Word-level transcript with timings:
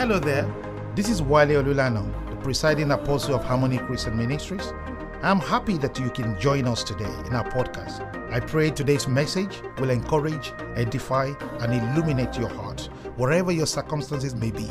Hello 0.00 0.18
there. 0.18 0.50
This 0.94 1.10
is 1.10 1.20
Wale 1.20 1.62
Olulano, 1.62 2.10
the 2.30 2.36
presiding 2.36 2.90
apostle 2.90 3.34
of 3.34 3.44
Harmony 3.44 3.76
Christian 3.76 4.16
Ministries. 4.16 4.72
I'm 5.20 5.40
happy 5.40 5.76
that 5.76 5.98
you 5.98 6.08
can 6.08 6.40
join 6.40 6.66
us 6.66 6.82
today 6.82 7.12
in 7.26 7.34
our 7.34 7.44
podcast. 7.50 8.00
I 8.32 8.40
pray 8.40 8.70
today's 8.70 9.06
message 9.06 9.60
will 9.78 9.90
encourage, 9.90 10.54
edify, 10.74 11.34
and 11.58 11.74
illuminate 11.74 12.38
your 12.38 12.48
heart, 12.48 12.88
wherever 13.16 13.52
your 13.52 13.66
circumstances 13.66 14.34
may 14.34 14.50
be. 14.50 14.70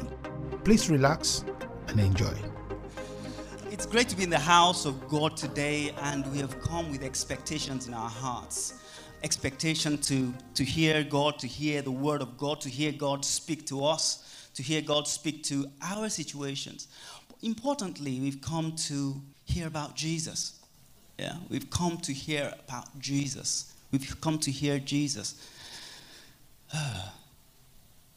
Please 0.64 0.90
relax 0.90 1.46
and 1.90 2.00
enjoy. 2.00 2.34
It's 3.70 3.86
great 3.86 4.10
to 4.10 4.18
be 4.18 4.24
in 4.24 4.32
the 4.32 4.40
house 4.40 4.86
of 4.86 5.08
God 5.08 5.38
today, 5.38 5.94
and 6.02 6.26
we 6.32 6.40
have 6.40 6.60
come 6.60 6.90
with 6.90 7.04
expectations 7.04 7.88
in 7.88 7.94
our 7.94 8.10
hearts. 8.10 8.74
Expectation 9.22 10.00
to, 10.00 10.34
to 10.56 10.64
hear 10.64 11.04
God, 11.04 11.38
to 11.38 11.46
hear 11.46 11.84
the 11.84 11.92
word 11.92 12.24
of 12.24 12.36
God, 12.36 12.60
to 12.62 12.70
hear 12.70 12.92
God 12.92 13.24
speak 13.24 13.68
to 13.68 13.86
us, 13.86 14.26
to 14.54 14.64
hear 14.64 14.82
God 14.82 15.08
speak 15.08 15.44
to 15.44 15.70
our 15.82 16.10
situations. 16.10 16.88
Importantly, 17.42 18.20
we've 18.20 18.42
come 18.42 18.76
to 18.88 19.22
hear 19.46 19.68
about 19.68 19.96
Jesus. 19.96 20.60
Yeah, 21.18 21.38
we've 21.50 21.70
come 21.70 21.98
to 21.98 22.14
hear 22.14 22.54
about 22.68 23.00
Jesus. 23.00 23.74
We've 23.92 24.20
come 24.22 24.40
to 24.40 24.52
hear 24.52 24.80
Jesus. 24.80 25.36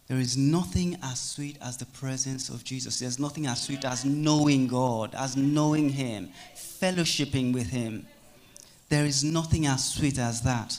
There 0.08 0.20
is 0.20 0.36
nothing 0.36 0.98
as 1.02 1.18
sweet 1.18 1.56
as 1.62 1.78
the 1.78 1.86
presence 1.86 2.50
of 2.50 2.64
Jesus. 2.64 2.98
There's 2.98 3.18
nothing 3.18 3.46
as 3.46 3.62
sweet 3.62 3.82
as 3.86 4.04
knowing 4.04 4.66
God, 4.66 5.14
as 5.14 5.38
knowing 5.38 5.88
Him, 5.88 6.28
fellowshipping 6.54 7.54
with 7.54 7.68
Him. 7.70 8.06
There 8.90 9.06
is 9.06 9.24
nothing 9.24 9.66
as 9.66 9.94
sweet 9.94 10.18
as 10.18 10.42
that. 10.42 10.78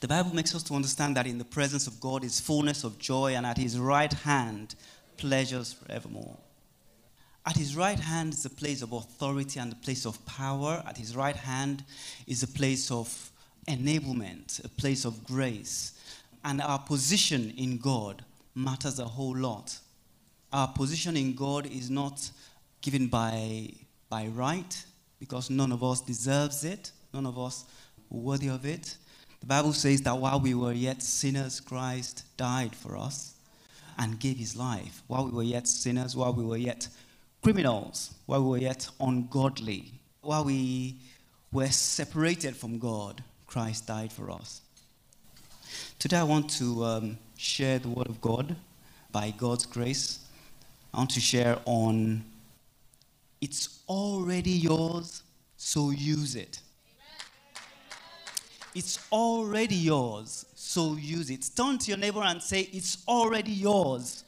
The 0.00 0.08
Bible 0.08 0.34
makes 0.34 0.54
us 0.54 0.62
to 0.64 0.74
understand 0.74 1.16
that 1.16 1.26
in 1.26 1.38
the 1.38 1.44
presence 1.44 1.86
of 1.86 2.00
God 2.00 2.24
is 2.24 2.40
fullness 2.40 2.84
of 2.84 2.98
joy, 2.98 3.34
and 3.34 3.46
at 3.46 3.58
His 3.58 3.78
right 3.78 4.12
hand, 4.12 4.74
pleasures 5.16 5.72
forevermore. 5.72 6.38
At 7.46 7.56
His 7.56 7.76
right 7.76 7.98
hand 7.98 8.32
is 8.32 8.44
a 8.44 8.50
place 8.50 8.82
of 8.82 8.92
authority 8.92 9.60
and 9.60 9.72
a 9.72 9.76
place 9.76 10.06
of 10.06 10.24
power. 10.26 10.82
At 10.86 10.96
His 10.96 11.14
right 11.14 11.36
hand 11.36 11.84
is 12.26 12.42
a 12.42 12.48
place 12.48 12.90
of 12.90 13.30
enablement, 13.68 14.64
a 14.64 14.68
place 14.68 15.04
of 15.04 15.24
grace 15.24 15.92
and 16.44 16.60
our 16.60 16.78
position 16.78 17.52
in 17.56 17.78
God 17.78 18.24
matters 18.54 18.98
a 18.98 19.04
whole 19.04 19.36
lot. 19.36 19.78
Our 20.52 20.68
position 20.68 21.16
in 21.16 21.34
God 21.34 21.66
is 21.66 21.90
not 21.90 22.30
given 22.80 23.08
by, 23.08 23.72
by 24.08 24.26
right, 24.28 24.84
because 25.18 25.50
none 25.50 25.70
of 25.70 25.84
us 25.84 26.00
deserves 26.00 26.64
it, 26.64 26.92
none 27.12 27.26
of 27.26 27.38
us 27.38 27.64
worthy 28.08 28.48
of 28.48 28.64
it. 28.64 28.96
The 29.40 29.46
Bible 29.46 29.72
says 29.72 30.02
that 30.02 30.18
while 30.18 30.40
we 30.40 30.54
were 30.54 30.72
yet 30.72 31.02
sinners, 31.02 31.60
Christ 31.60 32.24
died 32.36 32.74
for 32.76 32.96
us 32.96 33.34
and 33.98 34.20
gave 34.20 34.36
his 34.36 34.56
life. 34.56 35.02
While 35.06 35.24
we 35.26 35.30
were 35.32 35.42
yet 35.42 35.66
sinners, 35.66 36.14
while 36.14 36.32
we 36.32 36.44
were 36.44 36.56
yet 36.56 36.88
criminals, 37.42 38.14
while 38.26 38.42
we 38.42 38.50
were 38.50 38.58
yet 38.58 38.88
ungodly, 39.00 39.92
while 40.20 40.44
we 40.44 40.96
were 41.52 41.68
separated 41.68 42.54
from 42.56 42.78
God, 42.78 43.22
Christ 43.46 43.86
died 43.86 44.12
for 44.12 44.30
us. 44.30 44.60
Today, 45.98 46.18
I 46.18 46.22
want 46.24 46.50
to 46.58 46.84
um, 46.84 47.18
share 47.36 47.78
the 47.78 47.88
Word 47.88 48.08
of 48.08 48.20
God 48.20 48.56
by 49.10 49.32
God's 49.36 49.66
grace. 49.66 50.20
I 50.92 50.98
want 50.98 51.10
to 51.10 51.20
share 51.20 51.58
on 51.64 52.24
it's 53.40 53.80
already 53.88 54.50
yours, 54.50 55.22
so 55.56 55.90
use 55.90 56.36
it. 56.36 56.60
It's 58.74 58.98
already 59.10 59.74
yours, 59.74 60.46
so 60.54 60.94
use 60.94 61.30
it. 61.30 61.50
Turn 61.56 61.78
to 61.78 61.88
your 61.88 61.98
neighbor 61.98 62.22
and 62.22 62.40
say, 62.40 62.68
It's 62.72 63.04
already 63.08 63.52
yours, 63.52 64.24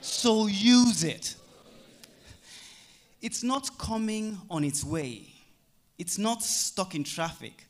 so 0.00 0.46
use 0.46 1.04
it. 1.04 1.36
It's 3.22 3.42
not 3.42 3.78
coming 3.78 4.38
on 4.50 4.64
its 4.64 4.84
way, 4.84 5.28
it's 5.98 6.18
not 6.18 6.42
stuck 6.42 6.94
in 6.94 7.04
traffic 7.04 7.64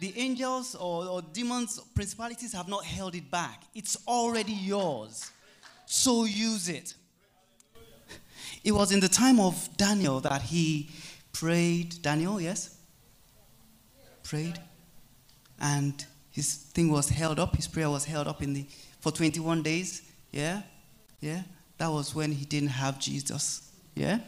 the 0.00 0.14
angels 0.16 0.74
or, 0.74 1.04
or 1.04 1.22
demons, 1.22 1.78
principalities 1.94 2.54
have 2.54 2.68
not 2.68 2.84
held 2.84 3.14
it 3.14 3.30
back. 3.30 3.62
It's 3.74 3.98
already 4.08 4.52
yours. 4.52 5.30
So 5.84 6.24
use 6.24 6.70
it. 6.70 6.94
It 8.64 8.72
was 8.72 8.92
in 8.92 9.00
the 9.00 9.08
time 9.08 9.38
of 9.38 9.68
Daniel 9.76 10.20
that 10.20 10.42
he 10.42 10.88
prayed. 11.32 12.00
Daniel, 12.00 12.40
yes? 12.40 12.76
Prayed. 14.22 14.58
And 15.60 16.04
his 16.30 16.54
thing 16.54 16.90
was 16.90 17.08
held 17.08 17.38
up. 17.38 17.56
His 17.56 17.68
prayer 17.68 17.90
was 17.90 18.04
held 18.04 18.28
up 18.28 18.42
in 18.42 18.54
the 18.54 18.66
for 19.00 19.12
21 19.12 19.62
days. 19.62 20.02
Yeah? 20.30 20.62
Yeah? 21.20 21.42
That 21.78 21.88
was 21.88 22.14
when 22.14 22.32
he 22.32 22.44
didn't 22.44 22.68
have 22.68 22.98
Jesus. 22.98 23.70
Yeah? 23.94 24.20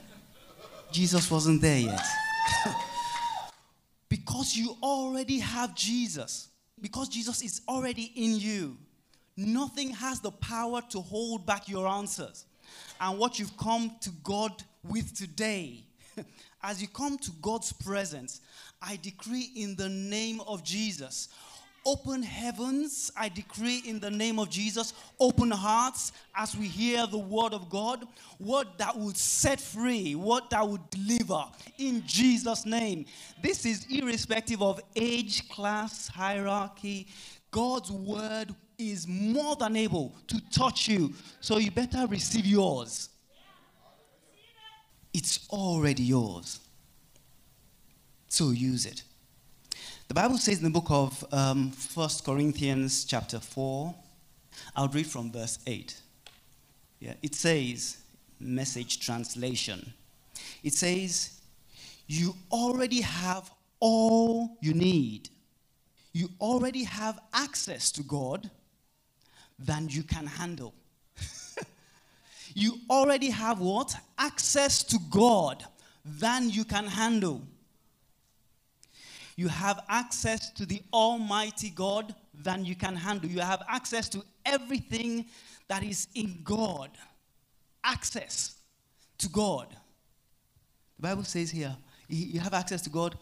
Jesus 0.91 1.31
wasn't 1.31 1.63
there 1.63 1.79
yet. 1.79 2.05
Because 4.13 4.55
you 4.55 4.77
already 4.83 5.39
have 5.39 5.75
Jesus, 5.75 6.49
because 6.79 7.09
Jesus 7.09 7.41
is 7.41 7.63
already 7.67 8.13
in 8.15 8.39
you, 8.39 8.77
nothing 9.39 9.89
has 9.89 10.21
the 10.21 10.31
power 10.31 10.83
to 10.91 11.01
hold 11.01 11.47
back 11.47 11.67
your 11.67 11.89
answers. 11.89 12.45
And 13.01 13.19
what 13.19 13.39
you've 13.39 13.57
come 13.57 13.91
to 14.03 14.11
God 14.23 14.63
with 14.85 15.17
today, 15.17 15.85
as 16.63 16.81
you 16.81 16.89
come 16.89 17.19
to 17.19 17.31
God's 17.43 17.73
presence, 17.73 18.41
I 18.81 18.99
decree 19.01 19.51
in 19.55 19.77
the 19.77 19.89
name 19.89 20.41
of 20.47 20.63
Jesus 20.63 21.29
Open 21.85 22.23
heavens, 22.23 23.11
I 23.17 23.29
decree 23.29 23.83
in 23.85 23.99
the 23.99 24.11
name 24.11 24.39
of 24.39 24.49
Jesus. 24.49 24.95
Open 25.19 25.51
hearts 25.51 26.13
as 26.35 26.57
we 26.57 26.69
hear 26.69 27.09
the 27.09 27.19
word 27.19 27.53
of 27.53 27.69
God. 27.69 28.07
Word 28.39 28.69
that 28.79 28.97
would 28.97 29.17
set 29.17 29.61
free, 29.61 30.15
word 30.15 30.45
that 30.51 30.67
would 30.67 30.89
deliver 30.91 31.45
in 31.79 32.05
Jesus' 32.07 32.65
name. 32.65 33.07
This 33.43 33.67
is 33.67 33.87
irrespective 33.91 34.63
of 34.63 34.81
age, 34.95 35.49
class, 35.49 36.07
hierarchy. 36.07 37.09
God's 37.51 37.91
word 37.91 38.55
is 38.79 39.09
more 39.09 39.57
than 39.57 39.75
able 39.75 40.15
to 40.29 40.41
touch 40.51 40.89
you. 40.89 41.13
So 41.41 41.59
you 41.59 41.73
better 41.73 42.07
receive 42.07 42.47
yours. 42.47 43.09
It's 45.13 45.47
already 45.51 46.03
yours. 46.05 46.61
So 48.29 48.51
use 48.51 48.87
it. 48.87 49.03
The 50.09 50.15
Bible 50.15 50.39
says 50.39 50.59
in 50.59 50.65
the 50.65 50.71
book 50.71 50.91
of 50.91 51.25
um, 51.33 51.73
1 51.95 52.09
Corinthians, 52.25 53.05
chapter 53.05 53.39
4, 53.39 53.95
I'll 54.77 54.89
read 54.89 55.07
from 55.07 55.31
verse 55.31 55.59
8. 55.67 55.95
Yeah, 57.01 57.15
it 57.23 57.35
says, 57.35 57.99
message 58.41 59.01
translation. 59.01 59.93
It 60.63 60.75
says, 60.75 61.41
You 62.07 62.35
already 62.51 63.01
have 63.01 63.51
all 63.81 64.57
you 64.61 64.75
need. 64.75 65.29
You 66.13 66.29
already 66.41 66.85
have 66.85 67.19
access 67.33 67.91
to 67.93 68.03
God 68.03 68.51
than 69.59 69.89
you 69.89 70.03
can 70.03 70.27
handle. 70.27 70.75
You 72.55 72.79
already 72.91 73.31
have 73.31 73.61
what? 73.61 73.95
Access 74.19 74.83
to 74.85 74.99
God 75.11 75.65
than 76.05 76.51
you 76.51 76.65
can 76.65 76.87
handle 76.87 77.43
you 79.37 79.49
have 79.49 79.83
access 79.89 80.51
to 80.51 80.67
the 80.67 80.83
Almighty 80.93 81.71
God 81.71 82.15
than 82.35 82.65
you 82.65 82.75
can 82.75 82.95
handle. 82.95 83.31
You 83.31 83.41
have 83.41 83.63
access 83.69 84.09
to 84.11 84.23
everything 84.45 85.27
that 85.69 85.83
is 85.83 86.09
in 86.15 86.41
God. 86.45 86.91
Access 87.83 88.57
to 89.19 89.29
God. 89.29 89.69
The 90.99 91.09
Bible 91.09 91.25
says 91.25 91.51
here, 91.51 91.75
you 92.09 92.41
have 92.41 92.55
access 92.55 92.83
to 92.83 92.91
God 92.91 93.17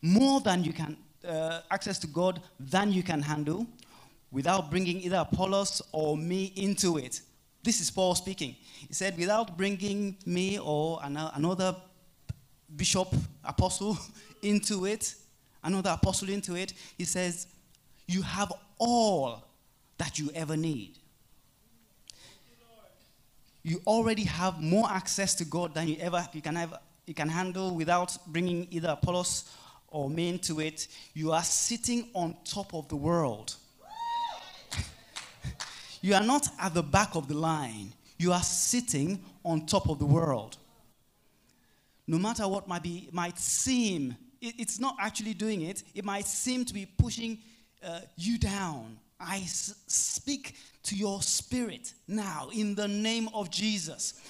more 0.00 0.40
than 0.40 0.62
you 0.62 0.72
can, 0.72 0.96
uh, 1.26 1.60
access 1.70 1.98
to 2.00 2.06
God 2.06 2.40
than 2.60 2.92
you 2.92 3.02
can 3.02 3.20
handle 3.20 3.66
without 4.30 4.70
bringing 4.70 5.00
either 5.00 5.16
Apollos 5.16 5.82
or 5.92 6.16
me 6.16 6.52
into 6.56 6.98
it. 6.98 7.20
This 7.64 7.80
is 7.80 7.90
Paul 7.90 8.14
speaking. 8.14 8.56
He 8.86 8.92
said, 8.92 9.16
without 9.16 9.56
bringing 9.56 10.18
me 10.26 10.58
or 10.58 11.00
another 11.02 11.74
bishop, 12.76 13.08
apostle 13.42 13.96
into 14.42 14.84
it, 14.84 15.14
another 15.62 15.90
apostle 15.90 16.28
into 16.28 16.56
it, 16.56 16.74
he 16.98 17.04
says, 17.04 17.46
You 18.06 18.20
have 18.20 18.52
all 18.78 19.42
that 19.96 20.18
you 20.18 20.30
ever 20.34 20.58
need. 20.58 20.98
You 23.62 23.80
already 23.86 24.24
have 24.24 24.60
more 24.60 24.90
access 24.90 25.34
to 25.36 25.46
God 25.46 25.72
than 25.72 25.88
you 25.88 25.96
ever 26.00 26.28
you 26.34 26.42
can 26.42 26.58
ever 26.58 26.78
you 27.06 27.14
can 27.14 27.30
handle 27.30 27.74
without 27.74 28.14
bringing 28.26 28.68
either 28.70 28.90
Apollos 28.90 29.50
or 29.88 30.10
me 30.10 30.28
into 30.28 30.60
it. 30.60 30.86
You 31.14 31.32
are 31.32 31.42
sitting 31.42 32.10
on 32.12 32.36
top 32.44 32.74
of 32.74 32.88
the 32.88 32.96
world. 32.96 33.56
You 36.04 36.14
are 36.14 36.22
not 36.22 36.48
at 36.60 36.74
the 36.74 36.82
back 36.82 37.14
of 37.14 37.28
the 37.28 37.34
line. 37.34 37.90
You 38.18 38.32
are 38.32 38.42
sitting 38.42 39.24
on 39.42 39.64
top 39.64 39.88
of 39.88 39.98
the 39.98 40.04
world. 40.04 40.58
No 42.06 42.18
matter 42.18 42.46
what 42.46 42.68
might 42.68 42.82
be 42.82 43.08
might 43.10 43.38
seem 43.38 44.14
it, 44.42 44.54
it's 44.58 44.78
not 44.78 44.96
actually 45.00 45.32
doing 45.32 45.62
it. 45.62 45.82
It 45.94 46.04
might 46.04 46.26
seem 46.26 46.66
to 46.66 46.74
be 46.74 46.84
pushing 46.84 47.38
uh, 47.82 48.00
you 48.16 48.36
down. 48.36 48.98
I 49.18 49.36
s- 49.38 49.76
speak 49.86 50.56
to 50.82 50.94
your 50.94 51.22
spirit 51.22 51.94
now 52.06 52.50
in 52.52 52.74
the 52.74 52.86
name 52.86 53.30
of 53.32 53.50
Jesus. 53.50 54.20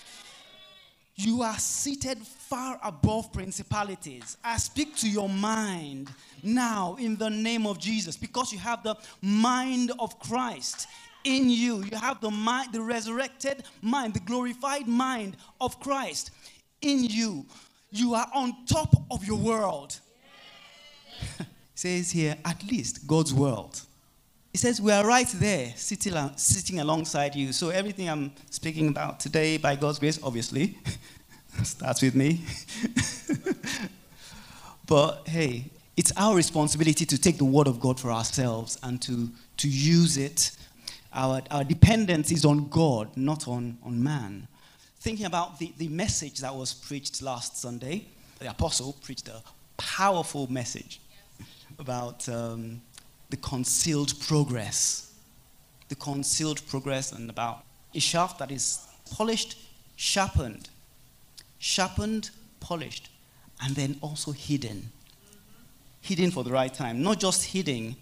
You 1.17 1.43
are 1.43 1.59
seated 1.59 2.19
far 2.19 2.79
above 2.85 3.33
principalities. 3.33 4.37
I 4.45 4.59
speak 4.59 4.95
to 4.99 5.11
your 5.11 5.29
mind 5.29 6.09
now 6.41 6.95
in 7.01 7.17
the 7.17 7.31
name 7.31 7.67
of 7.67 7.81
Jesus 7.81 8.17
because 8.17 8.53
you 8.53 8.61
have 8.61 8.85
the 8.85 8.95
mind 9.21 9.91
of 9.99 10.21
Christ 10.21 10.87
in 11.25 11.51
you. 11.51 11.83
You 11.85 11.97
have 11.97 12.21
the 12.21 12.31
mind, 12.31 12.73
the 12.73 12.81
resurrected 12.81 13.65
mind, 13.83 14.15
the 14.15 14.21
glorified 14.21 14.87
mind 14.87 15.37
of 15.61 15.81
Christ 15.81 16.31
in 16.81 17.05
you. 17.05 17.47
You 17.91 18.15
are 18.15 18.29
on 18.35 18.67
top 18.67 18.95
of 19.11 19.25
your 19.25 19.39
world. 19.39 19.99
says 21.75 22.11
here, 22.11 22.37
at 22.45 22.63
least 22.65 23.07
God's 23.07 23.35
world. 23.35 23.83
It 24.53 24.61
says 24.61 24.81
we 24.81 24.93
are 24.93 25.05
right 25.05 25.29
there, 25.35 25.73
sitting, 25.75 26.15
sitting 26.37 26.79
alongside 26.79 27.35
you. 27.35 27.53
So 27.53 27.71
everything 27.71 28.09
I'm 28.09 28.33
speaking 28.51 28.89
about 28.89 29.19
today, 29.19 29.57
by 29.57 29.75
God's 29.75 29.99
grace, 29.99 30.21
obviously, 30.23 30.79
starts 31.65 32.03
with 32.03 32.15
me. 32.15 32.41
but 34.87 35.27
hey, 35.27 35.71
it's 35.97 36.13
our 36.17 36.37
responsibility 36.37 37.05
to 37.05 37.19
take 37.19 37.39
the 37.39 37.45
word 37.45 37.67
of 37.67 37.81
God 37.81 37.99
for 37.99 38.11
ourselves 38.11 38.79
and 38.83 39.03
to, 39.03 39.29
to 39.59 39.69
use 39.69 40.17
it. 40.17 40.53
Our, 41.15 41.43
our 41.51 41.63
dependence 41.63 42.33
is 42.33 42.45
on 42.45 42.69
God, 42.69 43.17
not 43.17 43.47
on, 43.47 43.79
on 43.85 44.03
man. 44.03 44.49
Thinking 44.99 45.27
about 45.27 45.59
the, 45.61 45.73
the 45.79 45.89
message 45.89 46.41
that 46.41 46.55
was 46.55 46.75
preached 46.75 47.23
last 47.23 47.57
Sunday, 47.57 48.07
the 48.41 48.51
apostle 48.51 48.97
preached 49.01 49.29
a 49.29 49.41
powerful 49.77 50.51
message 50.51 51.01
about 51.79 52.29
um, 52.29 52.81
the 53.31 53.37
concealed 53.37 54.19
progress. 54.21 55.13
The 55.89 55.95
concealed 55.95 56.67
progress, 56.67 57.13
and 57.13 57.31
about 57.31 57.65
a 57.95 58.01
shaft 58.01 58.39
that 58.41 58.51
is 58.51 58.81
polished, 59.13 59.57
sharpened, 59.95 60.69
sharpened, 61.59 62.31
polished, 62.59 63.11
and 63.63 63.77
then 63.77 63.99
also 64.01 64.33
hidden. 64.33 64.91
Hidden 66.01 66.33
for 66.33 66.43
the 66.43 66.51
right 66.51 66.73
time. 66.75 67.03
Not 67.03 67.21
just 67.21 67.45
hidden, 67.45 67.95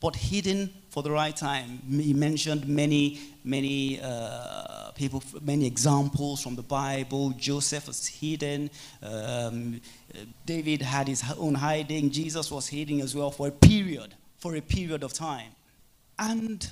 but 0.00 0.16
hidden 0.16 0.70
for 0.98 1.02
the 1.04 1.12
right 1.12 1.36
time. 1.36 1.80
He 1.88 2.12
mentioned 2.12 2.66
many, 2.66 3.20
many 3.44 4.00
uh, 4.02 4.90
people, 4.96 5.22
many 5.40 5.64
examples 5.64 6.42
from 6.42 6.56
the 6.56 6.62
Bible. 6.62 7.30
Joseph 7.36 7.86
was 7.86 8.04
hidden. 8.08 8.68
Um, 9.00 9.80
David 10.44 10.82
had 10.82 11.06
his 11.06 11.22
own 11.38 11.54
hiding. 11.54 12.10
Jesus 12.10 12.50
was 12.50 12.68
hiding 12.68 13.00
as 13.00 13.14
well 13.14 13.30
for 13.30 13.46
a 13.46 13.52
period, 13.52 14.12
for 14.38 14.56
a 14.56 14.60
period 14.60 15.04
of 15.04 15.12
time. 15.12 15.52
And 16.18 16.68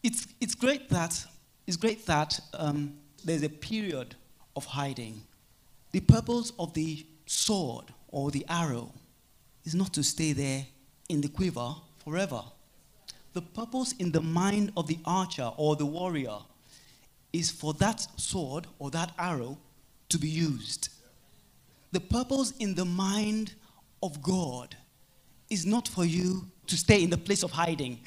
it's, 0.00 0.28
it's 0.40 0.54
great 0.54 0.88
that, 0.90 1.26
it's 1.66 1.76
great 1.76 2.06
that 2.06 2.38
um, 2.54 2.94
there's 3.24 3.42
a 3.42 3.48
period 3.48 4.14
of 4.54 4.64
hiding. 4.64 5.22
The 5.90 6.02
purpose 6.02 6.52
of 6.56 6.72
the 6.74 7.04
sword 7.26 7.86
or 8.12 8.30
the 8.30 8.46
arrow 8.48 8.92
is 9.64 9.74
not 9.74 9.92
to 9.94 10.04
stay 10.04 10.32
there 10.34 10.66
in 11.08 11.20
the 11.20 11.28
quiver 11.28 11.74
forever. 12.04 12.44
The 13.36 13.42
purpose 13.42 13.92
in 13.98 14.12
the 14.12 14.22
mind 14.22 14.72
of 14.78 14.86
the 14.86 14.98
archer 15.04 15.52
or 15.58 15.76
the 15.76 15.84
warrior 15.84 16.38
is 17.34 17.50
for 17.50 17.74
that 17.74 18.00
sword 18.18 18.66
or 18.78 18.90
that 18.92 19.12
arrow 19.18 19.58
to 20.08 20.16
be 20.18 20.26
used. 20.26 20.88
The 21.92 22.00
purpose 22.00 22.54
in 22.60 22.74
the 22.74 22.86
mind 22.86 23.52
of 24.02 24.22
God 24.22 24.74
is 25.50 25.66
not 25.66 25.86
for 25.86 26.06
you 26.06 26.46
to 26.66 26.78
stay 26.78 27.02
in 27.02 27.10
the 27.10 27.18
place 27.18 27.42
of 27.42 27.50
hiding, 27.50 28.00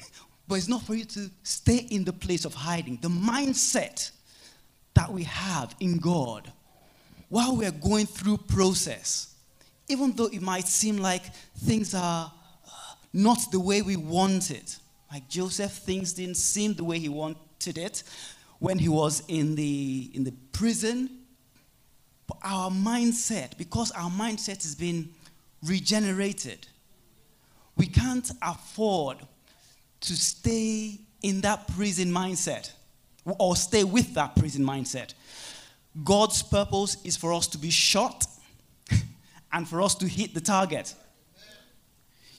but 0.48 0.56
it's 0.56 0.66
not 0.66 0.82
for 0.82 0.96
you 0.96 1.04
to 1.04 1.30
stay 1.44 1.86
in 1.92 2.02
the 2.02 2.12
place 2.12 2.44
of 2.44 2.52
hiding. 2.52 2.98
The 3.00 3.08
mindset 3.08 4.10
that 4.94 5.12
we 5.12 5.22
have 5.22 5.76
in 5.78 5.98
God 5.98 6.52
while 7.28 7.54
we're 7.56 7.70
going 7.70 8.06
through 8.06 8.38
process, 8.38 9.36
even 9.86 10.10
though 10.10 10.26
it 10.26 10.42
might 10.42 10.66
seem 10.66 10.96
like 10.96 11.32
things 11.56 11.94
are 11.94 12.32
uh, 12.66 12.70
not 13.12 13.38
the 13.52 13.60
way 13.60 13.80
we 13.80 13.94
want 13.94 14.50
it, 14.50 14.80
like 15.12 15.28
Joseph, 15.28 15.72
things 15.72 16.12
didn't 16.12 16.36
seem 16.36 16.74
the 16.74 16.84
way 16.84 16.98
he 16.98 17.08
wanted 17.08 17.78
it 17.78 18.02
when 18.58 18.78
he 18.78 18.88
was 18.88 19.22
in 19.28 19.54
the, 19.56 20.10
in 20.14 20.24
the 20.24 20.32
prison. 20.52 21.10
But 22.26 22.38
our 22.44 22.70
mindset, 22.70 23.58
because 23.58 23.90
our 23.92 24.10
mindset 24.10 24.62
has 24.62 24.74
been 24.74 25.10
regenerated, 25.64 26.68
we 27.76 27.86
can't 27.86 28.30
afford 28.40 29.18
to 30.00 30.16
stay 30.16 31.00
in 31.22 31.40
that 31.40 31.66
prison 31.68 32.08
mindset 32.08 32.70
or 33.24 33.56
stay 33.56 33.84
with 33.84 34.14
that 34.14 34.36
prison 34.36 34.64
mindset. 34.64 35.14
God's 36.04 36.42
purpose 36.42 36.96
is 37.04 37.16
for 37.16 37.32
us 37.32 37.48
to 37.48 37.58
be 37.58 37.70
shot 37.70 38.26
and 39.52 39.68
for 39.68 39.82
us 39.82 39.94
to 39.96 40.06
hit 40.06 40.34
the 40.34 40.40
target. 40.40 40.94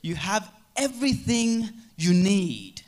You 0.01 0.15
have 0.15 0.51
everything 0.75 1.69
you 2.01 2.13
need. 2.13 2.81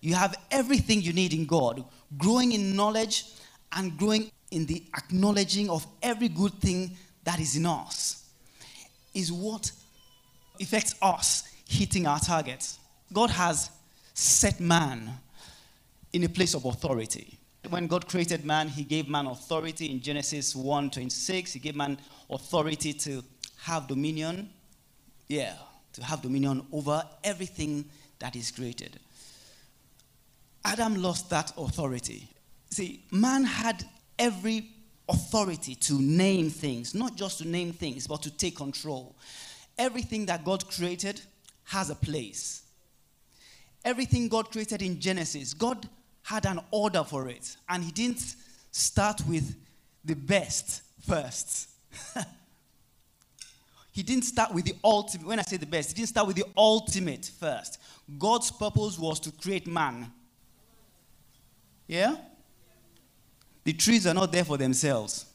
You 0.00 0.14
have 0.14 0.34
everything 0.50 1.02
you 1.02 1.12
need 1.12 1.34
in 1.34 1.46
God, 1.46 1.84
growing 2.16 2.52
in 2.52 2.74
knowledge 2.74 3.24
and 3.72 3.96
growing 3.98 4.30
in 4.50 4.66
the 4.66 4.82
acknowledging 4.96 5.70
of 5.70 5.86
every 6.02 6.28
good 6.28 6.54
thing 6.54 6.96
that 7.24 7.38
is 7.38 7.56
in 7.56 7.66
us 7.66 8.24
is 9.14 9.32
what 9.32 9.70
affects 10.60 10.94
us 11.02 11.44
hitting 11.68 12.06
our 12.06 12.18
targets. 12.18 12.78
God 13.12 13.30
has 13.30 13.70
set 14.14 14.60
man 14.60 15.10
in 16.12 16.24
a 16.24 16.28
place 16.28 16.54
of 16.54 16.64
authority. 16.64 17.38
When 17.68 17.86
God 17.86 18.08
created 18.08 18.44
man, 18.44 18.68
he 18.68 18.84
gave 18.84 19.08
man 19.08 19.26
authority 19.26 19.90
in 19.90 20.00
Genesis 20.00 20.54
1:26. 20.54 21.52
He 21.52 21.58
gave 21.58 21.76
man 21.76 21.98
authority 22.28 22.92
to 22.94 23.22
have 23.58 23.86
dominion. 23.86 24.50
Yeah, 25.28 25.54
to 25.92 26.02
have 26.02 26.22
dominion 26.22 26.66
over 26.72 27.04
everything 27.22 27.84
that 28.20 28.36
is 28.36 28.50
created. 28.50 28.98
Adam 30.64 31.02
lost 31.02 31.30
that 31.30 31.52
authority. 31.56 32.28
See, 32.70 33.04
man 33.10 33.44
had 33.44 33.84
every 34.18 34.68
authority 35.08 35.74
to 35.74 36.00
name 36.00 36.50
things, 36.50 36.94
not 36.94 37.16
just 37.16 37.38
to 37.38 37.48
name 37.48 37.72
things, 37.72 38.06
but 38.06 38.22
to 38.22 38.30
take 38.30 38.56
control. 38.56 39.16
Everything 39.76 40.26
that 40.26 40.44
God 40.44 40.68
created 40.70 41.20
has 41.64 41.90
a 41.90 41.94
place. 41.94 42.62
Everything 43.84 44.28
God 44.28 44.50
created 44.50 44.82
in 44.82 45.00
Genesis, 45.00 45.54
God 45.54 45.88
had 46.22 46.44
an 46.46 46.60
order 46.70 47.02
for 47.02 47.28
it, 47.28 47.56
and 47.68 47.82
He 47.82 47.90
didn't 47.90 48.36
start 48.70 49.22
with 49.26 49.56
the 50.04 50.14
best 50.14 50.82
first. 51.06 51.70
he 53.92 54.02
didn't 54.02 54.24
start 54.24 54.54
with 54.54 54.64
the 54.64 54.74
ultimate. 54.84 55.26
When 55.26 55.38
I 55.38 55.42
say 55.42 55.56
the 55.56 55.66
best, 55.66 55.90
he 55.90 55.94
didn't 55.94 56.10
start 56.10 56.26
with 56.26 56.36
the 56.36 56.44
ultimate 56.56 57.30
first. 57.38 57.80
God's 58.18 58.50
purpose 58.50 58.98
was 58.98 59.18
to 59.20 59.32
create 59.32 59.66
man. 59.66 60.12
Yeah? 61.86 62.16
The 63.64 63.72
trees 63.72 64.06
are 64.06 64.14
not 64.14 64.30
there 64.30 64.44
for 64.44 64.56
themselves. 64.56 65.26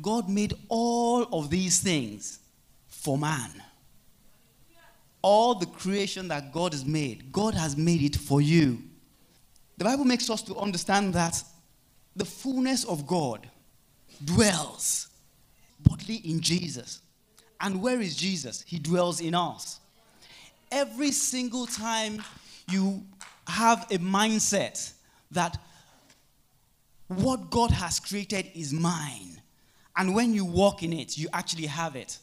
God 0.00 0.28
made 0.28 0.54
all 0.68 1.22
of 1.32 1.50
these 1.50 1.80
things 1.80 2.38
for 2.88 3.18
man. 3.18 3.50
All 5.22 5.54
the 5.54 5.66
creation 5.66 6.28
that 6.28 6.52
God 6.52 6.72
has 6.72 6.84
made, 6.84 7.32
God 7.32 7.54
has 7.54 7.76
made 7.76 8.02
it 8.02 8.16
for 8.16 8.40
you. 8.40 8.82
The 9.78 9.84
Bible 9.84 10.04
makes 10.04 10.28
us 10.28 10.42
to 10.42 10.56
understand 10.56 11.14
that 11.14 11.42
the 12.14 12.24
fullness 12.24 12.84
of 12.84 13.06
God 13.06 13.48
dwells 14.24 15.08
bodily 15.80 16.16
in 16.16 16.40
Jesus. 16.40 17.00
And 17.62 17.80
where 17.80 18.00
is 18.00 18.16
Jesus? 18.16 18.62
He 18.66 18.78
dwells 18.78 19.20
in 19.20 19.34
us. 19.34 19.78
Every 20.70 21.12
single 21.12 21.66
time 21.66 22.22
you 22.68 23.02
have 23.46 23.86
a 23.90 23.98
mindset 23.98 24.92
that 25.30 25.56
what 27.06 27.50
God 27.50 27.70
has 27.70 28.00
created 28.00 28.50
is 28.54 28.72
mine, 28.72 29.40
and 29.96 30.14
when 30.14 30.34
you 30.34 30.44
walk 30.44 30.82
in 30.82 30.92
it, 30.92 31.16
you 31.16 31.28
actually 31.32 31.66
have 31.66 31.94
it. 31.94 32.18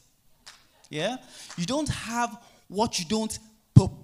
Yeah? 0.90 1.18
You 1.56 1.66
don't 1.66 1.90
have 1.90 2.42
what 2.68 3.00
you 3.00 3.06
don't 3.06 3.38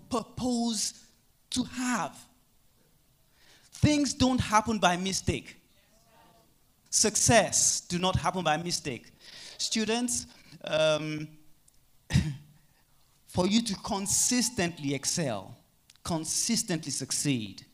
purpose 0.09 1.03
to 1.49 1.63
have. 1.63 2.15
Things 3.73 4.13
don't 4.13 4.39
happen 4.39 4.79
by 4.79 4.95
mistake. 4.95 5.57
Success 6.89 7.81
do 7.81 7.99
not 7.99 8.15
happen 8.15 8.43
by 8.43 8.57
mistake. 8.57 9.11
Students, 9.57 10.27
um, 10.67 11.27
for 13.27 13.47
you 13.47 13.61
to 13.61 13.75
consistently 13.75 14.93
excel, 14.93 15.57
consistently 16.03 16.91
succeed, 16.91 17.65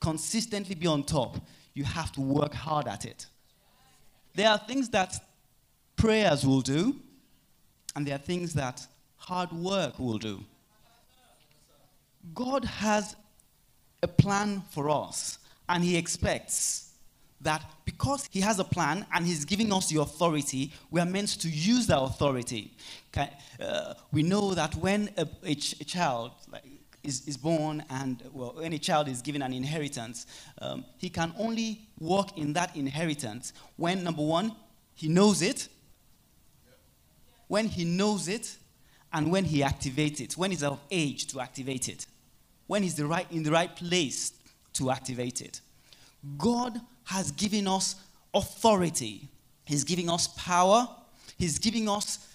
consistently 0.00 0.74
be 0.74 0.86
on 0.86 1.02
top, 1.02 1.36
you 1.74 1.84
have 1.84 2.12
to 2.12 2.20
work 2.20 2.54
hard 2.54 2.88
at 2.88 3.04
it. 3.04 3.26
There 4.34 4.48
are 4.48 4.58
things 4.58 4.88
that 4.90 5.14
prayers 5.96 6.46
will 6.46 6.60
do, 6.60 6.96
and 7.94 8.06
there 8.06 8.14
are 8.14 8.18
things 8.18 8.54
that 8.54 8.86
hard 9.16 9.52
work 9.52 9.98
will 9.98 10.18
do. 10.18 10.44
God 12.34 12.64
has 12.64 13.16
a 14.02 14.08
plan 14.08 14.62
for 14.70 14.88
us, 14.88 15.38
and 15.68 15.84
He 15.84 15.96
expects 15.96 16.89
that 17.40 17.64
because 17.84 18.28
He 18.30 18.40
has 18.40 18.58
a 18.58 18.64
plan 18.64 19.06
and 19.12 19.26
He's 19.26 19.44
giving 19.44 19.72
us 19.72 19.88
the 19.88 20.00
authority, 20.00 20.72
we 20.90 21.00
are 21.00 21.06
meant 21.06 21.28
to 21.40 21.48
use 21.48 21.86
that 21.86 21.98
authority. 22.00 22.72
Uh, 23.16 23.94
we 24.12 24.22
know 24.22 24.54
that 24.54 24.74
when 24.76 25.10
a, 25.16 25.26
a, 25.44 25.54
ch- 25.54 25.80
a 25.80 25.84
child 25.84 26.32
like, 26.52 26.64
is, 27.02 27.26
is 27.26 27.36
born 27.36 27.84
and 27.90 28.22
well, 28.32 28.54
when 28.56 28.72
a 28.72 28.78
child 28.78 29.08
is 29.08 29.22
given 29.22 29.42
an 29.42 29.52
inheritance, 29.52 30.26
um, 30.60 30.84
he 30.98 31.08
can 31.08 31.32
only 31.38 31.80
walk 31.98 32.36
in 32.36 32.52
that 32.52 32.76
inheritance 32.76 33.52
when, 33.76 34.04
number 34.04 34.22
one, 34.22 34.54
he 34.94 35.08
knows 35.08 35.42
it, 35.42 35.68
when 37.48 37.66
he 37.66 37.84
knows 37.84 38.28
it, 38.28 38.56
and 39.12 39.30
when 39.30 39.44
he 39.44 39.60
activates 39.60 40.20
it, 40.20 40.36
when 40.36 40.50
he's 40.50 40.62
of 40.62 40.78
age 40.90 41.26
to 41.28 41.40
activate 41.40 41.88
it, 41.88 42.06
when 42.66 42.82
he's 42.82 42.94
the 42.94 43.06
right, 43.06 43.26
in 43.32 43.42
the 43.42 43.50
right 43.50 43.74
place 43.74 44.32
to 44.74 44.90
activate 44.90 45.40
it. 45.40 45.60
God 46.38 46.80
has 47.10 47.32
given 47.32 47.66
us 47.66 47.96
authority, 48.32 49.28
He's 49.64 49.84
giving 49.84 50.08
us 50.08 50.28
power, 50.28 50.88
He's 51.36 51.58
giving 51.58 51.88
us 51.88 52.26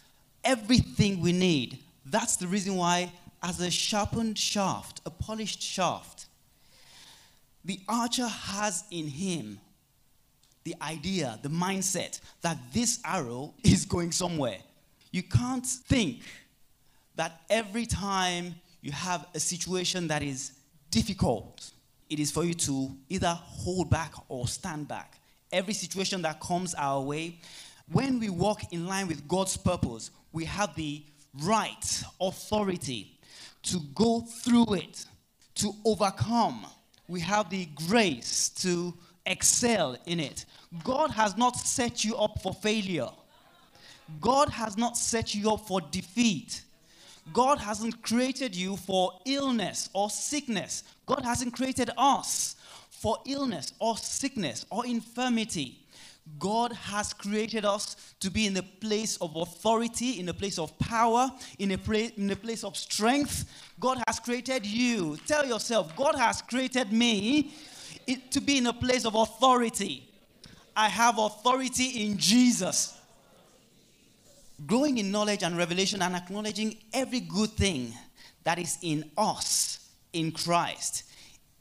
everything 0.44 1.22
we 1.22 1.32
need. 1.32 1.80
That's 2.06 2.36
the 2.36 2.48
reason 2.48 2.76
why, 2.76 3.12
as 3.42 3.62
a 3.62 3.72
sharpened 3.72 4.38
shaft, 4.38 5.00
a 5.06 5.10
polished 5.10 5.62
shaft, 5.62 6.26
the 7.64 7.80
archer 7.88 8.28
has 8.28 8.84
in 8.92 9.08
him 9.08 9.60
the 10.66 10.76
idea, 10.82 11.40
the 11.42 11.50
mindset 11.50 12.20
that 12.42 12.58
this 12.74 13.00
arrow 13.06 13.54
is 13.64 13.86
going 13.86 14.12
somewhere. 14.12 14.58
You 15.12 15.24
can't 15.24 15.66
think 15.66 16.22
that 17.16 17.42
every 17.50 17.86
time 17.86 18.56
you 18.82 18.92
have 18.92 19.26
a 19.34 19.40
situation 19.40 20.08
that 20.10 20.22
is 20.22 20.52
difficult, 20.92 21.72
it 22.10 22.20
is 22.20 22.32
for 22.32 22.44
you 22.44 22.54
to 22.54 22.96
either 23.10 23.34
hold 23.42 23.90
back 23.90 24.14
or 24.28 24.48
stand 24.48 24.88
back. 24.88 25.20
Every 25.52 25.74
situation 25.74 26.22
that 26.24 26.40
comes 26.40 26.74
our 26.76 27.02
way, 27.02 27.40
when 27.92 28.20
we 28.20 28.30
walk 28.30 28.74
in 28.74 28.88
line 28.88 29.08
with 29.08 29.28
God's 29.28 29.58
purpose, 29.58 30.12
we 30.32 30.46
have 30.46 30.76
the 30.76 31.04
right 31.44 32.04
authority 32.20 33.20
to 33.64 33.80
go 33.94 34.22
through 34.22 34.74
it, 34.76 35.06
to 35.56 35.72
overcome. 35.86 36.66
We 37.08 37.20
have 37.22 37.50
the 37.50 37.68
grace 37.88 38.50
to 38.62 38.94
excel 39.26 39.98
in 40.06 40.20
it. 40.20 40.46
God 40.84 41.12
has 41.12 41.38
not 41.38 41.56
set 41.56 42.04
you 42.04 42.16
up 42.18 42.42
for 42.42 42.54
failure. 42.54 43.10
God 44.22 44.50
has 44.50 44.78
not 44.78 44.98
set 44.98 45.34
you 45.34 45.52
up 45.52 45.68
for 45.68 45.82
defeat. 45.82 46.62
God 47.34 47.58
hasn't 47.60 48.04
created 48.04 48.56
you 48.56 48.78
for 48.78 49.20
illness 49.26 49.90
or 49.94 50.10
sickness. 50.10 50.84
God 51.06 51.24
hasn't 51.24 51.54
created 51.54 51.90
us 51.98 52.56
for 52.90 53.18
illness 53.26 53.74
or 53.80 53.98
sickness 53.98 54.66
or 54.70 54.86
infirmity. 54.86 55.80
God 56.40 56.72
has 56.74 57.14
created 57.14 57.66
us 57.66 58.16
to 58.20 58.32
be 58.32 58.48
in 58.48 58.58
a 58.58 58.64
place 58.64 59.18
of 59.18 59.36
authority, 59.36 60.20
in 60.20 60.30
a 60.30 60.34
place 60.34 60.58
of 60.58 60.78
power, 60.80 61.30
in 61.60 61.72
a, 61.72 61.78
pra- 61.78 62.12
in 62.18 62.32
a 62.32 62.36
place 62.36 62.64
of 62.64 62.76
strength. 62.76 63.46
God 63.80 64.02
has 64.08 64.20
created 64.20 64.66
you. 64.66 65.18
Tell 65.28 65.46
yourself, 65.46 65.96
God 65.96 66.16
has 66.16 66.42
created 66.42 66.92
me 66.92 67.54
to 68.32 68.42
be 68.42 68.58
in 68.58 68.68
a 68.68 68.74
place 68.74 69.06
of 69.06 69.14
authority. 69.14 70.10
I 70.76 70.90
have 70.90 71.20
authority 71.20 72.06
in 72.06 72.18
Jesus 72.18 73.00
growing 74.66 74.98
in 74.98 75.12
knowledge 75.12 75.44
and 75.44 75.58
revelation 75.58 76.02
and 76.02 76.16
acknowledging 76.16 76.78
every 76.94 77.20
good 77.20 77.52
thing 77.52 77.94
that 78.44 78.60
is 78.60 78.78
in 78.82 79.10
us 79.18 79.90
in 80.14 80.32
Christ 80.32 81.04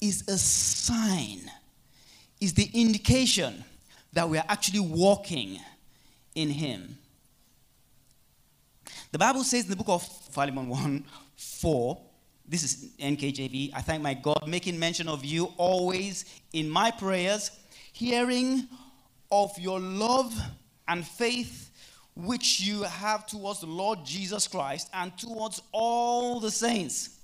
is 0.01 0.29
a 0.29 0.39
sign, 0.39 1.51
is 2.41 2.55
the 2.55 2.71
indication 2.75 3.65
that 4.13 4.29
we 4.29 4.39
are 4.39 4.45
actually 4.49 4.81
walking 4.81 5.59
in 6.35 6.51
Him. 6.51 6.99
The 9.13 9.19
Bible 9.19 9.45
says 9.45 9.65
in 9.65 9.71
the 9.71 9.77
book 9.77 9.89
of 9.89 10.03
Philemon 10.03 10.69
1 10.69 11.05
4, 11.37 12.01
this 12.47 12.63
is 12.63 12.91
NKJV, 12.99 13.71
I 13.75 13.81
thank 13.81 14.03
my 14.03 14.15
God, 14.15 14.47
making 14.47 14.79
mention 14.79 15.09
of 15.09 15.25
you 15.25 15.53
always 15.57 16.25
in 16.53 16.69
my 16.69 16.91
prayers, 16.91 17.51
hearing 17.93 18.69
of 19.33 19.59
your 19.59 19.81
love 19.81 20.35
and 20.87 21.07
faith 21.07 21.71
which 22.16 22.61
you 22.61 22.83
have 22.83 23.26
towards 23.26 23.61
the 23.61 23.66
Lord 23.66 24.04
Jesus 24.04 24.47
Christ 24.47 24.88
and 24.92 25.16
towards 25.18 25.62
all 25.73 26.40
the 26.40 26.50
saints, 26.50 27.18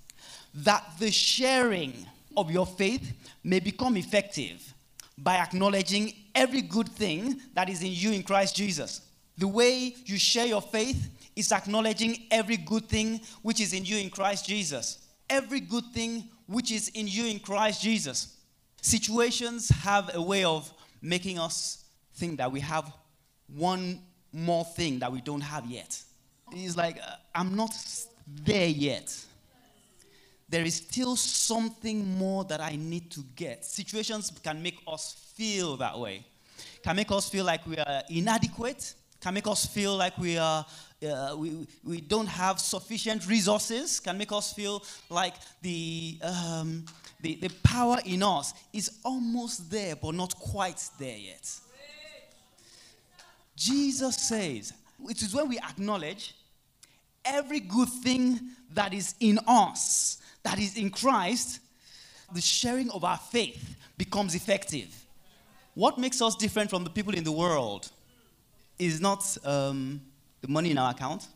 that 0.55 0.85
the 0.99 1.11
sharing 1.11 2.07
of 2.37 2.51
your 2.51 2.67
faith 2.67 3.13
may 3.45 3.61
become 3.61 3.97
effective 3.97 4.75
by 5.17 5.37
acknowledging 5.37 6.13
every 6.35 6.63
good 6.63 6.89
thing 6.89 7.41
that 7.55 7.69
is 7.69 7.83
in 7.83 7.93
you 7.93 8.13
in 8.13 8.23
Christ 8.23 8.57
Jesus. 8.57 9.03
The 9.39 9.49
way 9.49 9.95
you 10.05 10.19
share 10.19 10.47
your 10.47 10.63
faith 10.63 11.09
is 11.37 11.53
acknowledging 11.53 12.27
every 12.31 12.57
good 12.57 12.87
thing 12.87 13.21
which 13.43 13.61
is 13.61 13.73
in 13.73 13.85
you 13.85 13.99
in 13.99 14.11
Christ 14.11 14.47
Jesus. 14.47 14.99
Every 15.29 15.61
good 15.61 15.85
thing 15.95 16.29
which 16.47 16.73
is 16.73 16.89
in 16.89 17.07
you 17.07 17.27
in 17.27 17.39
Christ 17.39 17.83
Jesus. 17.83 18.37
Situations 18.83 19.69
have 19.69 20.15
a 20.15 20.21
way 20.21 20.45
of 20.45 20.73
making 21.01 21.39
us 21.39 21.85
think 22.15 22.39
that 22.39 22.51
we 22.51 22.61
have 22.61 22.93
one 23.47 24.01
more 24.33 24.65
thing 24.65 24.99
that 25.01 25.11
we 25.11 25.21
don't 25.21 25.41
have 25.41 25.67
yet. 25.67 26.01
It's 26.53 26.77
like, 26.77 26.99
uh, 26.99 27.17
I'm 27.35 27.55
not 27.55 27.73
there 28.45 28.69
yet. 28.69 29.17
There 30.49 30.65
is 30.65 30.75
still 30.77 31.15
something 31.17 32.19
more 32.19 32.45
that 32.45 32.61
I 32.61 32.77
need 32.77 33.11
to 33.13 33.21
get. 33.37 33.65
Situations 33.65 34.33
can 34.43 34.63
make 34.63 34.81
us 34.87 35.33
feel 35.35 35.77
that 35.77 35.99
way, 35.99 36.25
can 36.83 36.97
make 36.97 37.11
us 37.13 37.29
feel 37.29 37.45
like 37.45 37.65
we 37.67 37.77
are 37.77 38.03
inadequate, 38.11 38.95
can 39.21 39.35
make 39.35 39.47
us 39.47 39.67
feel 39.67 39.97
like 39.97 40.17
we 40.19 40.39
are. 40.39 40.67
Uh, 41.03 41.35
we, 41.35 41.67
we 41.83 41.99
don't 41.99 42.27
have 42.27 42.61
sufficient 42.61 43.27
resources 43.27 44.01
can 44.01 44.19
make 44.19 44.31
us 44.33 44.53
feel 44.53 44.85
like 45.09 45.33
the, 45.63 46.19
um, 46.21 46.85
the, 47.23 47.37
the 47.37 47.49
power 47.63 47.97
in 48.05 48.23
us 48.23 48.53
is 48.75 48.99
almost 49.03 49.71
there 49.71 49.97
but 49.97 50.15
not 50.15 50.39
quite 50.39 50.87
there 50.99 51.17
yet 51.17 51.51
Jesus 53.61 54.17
says, 54.17 54.73
it 55.07 55.21
is 55.21 55.35
when 55.35 55.47
we 55.47 55.59
acknowledge 55.59 56.35
every 57.27 57.61
good 57.61 57.91
thing 57.91 58.41
that 58.73 58.95
is 58.95 59.15
in 59.21 59.39
us, 59.47 60.17
that 60.43 60.59
is 60.59 60.79
in 60.79 60.89
Christ, 60.89 61.61
the 62.33 62.41
sharing 62.41 62.89
of 62.91 63.05
our 63.05 63.19
faith 63.19 63.77
becomes 63.99 64.35
effective. 64.35 64.89
What 65.75 65.99
makes 65.99 66.23
us 66.23 66.37
different 66.37 66.71
from 66.71 66.85
the 66.85 66.91
people 66.91 67.13
in 67.13 67.23
the 67.23 67.33
world 67.33 67.91
is 68.79 68.99
not 68.99 69.37
um, 69.45 70.01
the 70.41 70.49
money 70.49 70.71
in 70.71 70.79
our 70.79 70.93
account, 70.93 71.29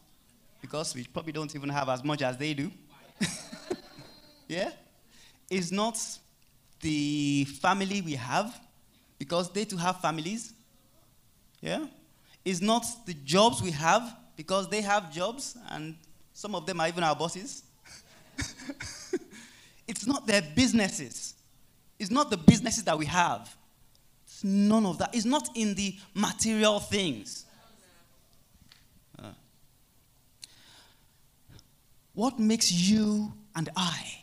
because 0.63 0.95
we 0.95 1.05
probably 1.05 1.33
don't 1.33 1.55
even 1.55 1.69
have 1.69 1.91
as 1.91 2.03
much 2.03 2.23
as 2.23 2.39
they 2.39 2.55
do. 2.55 2.71
yeah? 4.49 4.71
Is 5.51 5.71
not 5.71 5.99
the 6.81 7.45
family 7.61 8.01
we 8.01 8.15
have, 8.15 8.59
because 9.19 9.53
they 9.53 9.67
too 9.67 9.77
have 9.77 10.01
families. 10.01 10.55
Yeah? 11.61 11.85
Is 12.45 12.61
not 12.61 12.85
the 13.07 13.15
jobs 13.15 13.63
we 13.63 13.71
have, 13.71 14.17
because 14.37 14.69
they 14.69 14.81
have 14.81 15.13
jobs, 15.13 15.57
and 15.71 15.97
some 16.33 16.55
of 16.55 16.67
them 16.67 16.81
are 16.81 16.89
even 16.89 17.05
our 17.05 17.17
bosses. 17.17 17.63
it's 19.89 20.07
not 20.07 20.27
their 20.27 20.43
businesses. 20.55 21.35
It's 21.99 22.11
not 22.11 22.31
the 22.31 22.37
businesses 22.37 22.85
that 22.85 22.99
we 22.99 23.07
have. 23.07 23.55
It's 24.27 24.43
none 24.43 24.85
of 24.85 24.99
that. 24.99 25.15
It's 25.15 25.25
not 25.25 25.49
in 25.55 25.75
the 25.75 25.97
material 26.15 26.81
things. 26.81 27.47
Uh, 29.19 29.29
what 32.15 32.39
makes 32.39 32.73
you 32.73 33.33
and 33.55 33.69
I 33.77 34.19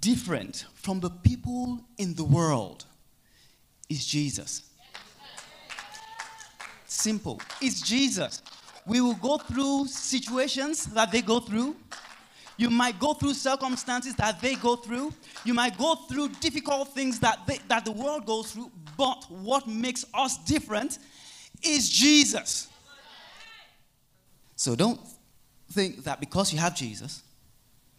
different 0.00 0.66
from 0.74 1.00
the 1.00 1.10
people 1.10 1.84
in 1.98 2.14
the 2.14 2.24
world 2.24 2.84
is 3.88 4.04
Jesus. 4.04 4.62
Simple. 7.06 7.40
It's 7.60 7.82
Jesus. 7.82 8.42
We 8.84 9.00
will 9.00 9.14
go 9.14 9.38
through 9.38 9.86
situations 9.86 10.86
that 10.86 11.12
they 11.12 11.22
go 11.22 11.38
through. 11.38 11.76
You 12.56 12.68
might 12.68 12.98
go 12.98 13.14
through 13.14 13.34
circumstances 13.34 14.16
that 14.16 14.40
they 14.40 14.56
go 14.56 14.74
through. 14.74 15.12
You 15.44 15.54
might 15.54 15.78
go 15.78 15.94
through 15.94 16.30
difficult 16.40 16.88
things 16.94 17.20
that, 17.20 17.46
they, 17.46 17.58
that 17.68 17.84
the 17.84 17.92
world 17.92 18.26
goes 18.26 18.50
through. 18.50 18.72
But 18.98 19.22
what 19.30 19.68
makes 19.68 20.04
us 20.12 20.36
different 20.38 20.98
is 21.62 21.88
Jesus. 21.88 22.66
So 24.56 24.74
don't 24.74 24.98
think 25.70 26.02
that 26.02 26.18
because 26.18 26.52
you 26.52 26.58
have 26.58 26.74
Jesus, 26.74 27.22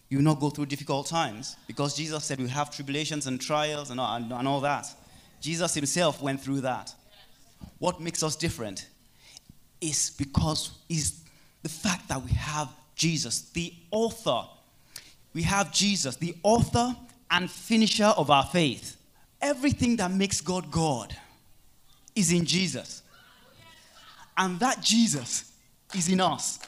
you 0.09 0.17
will 0.17 0.25
not 0.25 0.41
go 0.41 0.49
through 0.49 0.65
difficult 0.65 1.07
times. 1.07 1.55
Because 1.65 1.95
Jesus 1.95 2.25
said 2.25 2.41
we 2.41 2.49
have 2.49 2.75
tribulations 2.75 3.25
and 3.25 3.39
trials 3.39 3.89
and 3.89 4.01
all, 4.01 4.17
and 4.17 4.47
all 4.49 4.59
that. 4.59 4.85
Jesus 5.39 5.73
himself 5.75 6.21
went 6.21 6.41
through 6.41 6.59
that. 6.59 6.93
What 7.79 8.01
makes 8.01 8.21
us 8.21 8.35
different 8.35 8.87
is 9.81 10.11
because 10.17 10.71
is 10.89 11.21
the 11.63 11.69
fact 11.69 12.07
that 12.07 12.21
we 12.21 12.31
have 12.31 12.69
Jesus, 12.95 13.41
the 13.51 13.73
author. 13.91 14.43
we 15.33 15.43
have 15.43 15.71
Jesus, 15.71 16.15
the 16.15 16.35
author 16.41 16.95
and 17.29 17.49
finisher 17.49 18.05
of 18.05 18.31
our 18.31 18.45
faith. 18.45 18.97
Everything 19.39 19.97
that 19.97 20.11
makes 20.11 20.41
God 20.41 20.71
God 20.71 21.15
is 22.15 22.31
in 22.31 22.45
Jesus. 22.45 23.03
And 24.35 24.59
that 24.59 24.81
Jesus 24.81 25.51
is 25.95 26.09
in 26.09 26.19
us. 26.19 26.59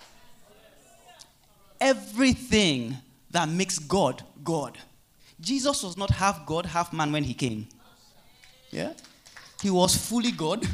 Everything 1.81 2.95
that 3.31 3.49
makes 3.49 3.79
God 3.79 4.23
God. 4.43 4.77
Jesus 5.39 5.83
was 5.83 5.97
not 5.97 6.11
half 6.11 6.45
God, 6.45 6.65
half 6.65 6.91
man 6.93 7.11
when 7.11 7.23
he 7.23 7.33
came. 7.33 7.67
Yeah? 8.71 8.93
He 9.61 9.69
was 9.69 9.95
fully 9.95 10.31
God, 10.31 10.67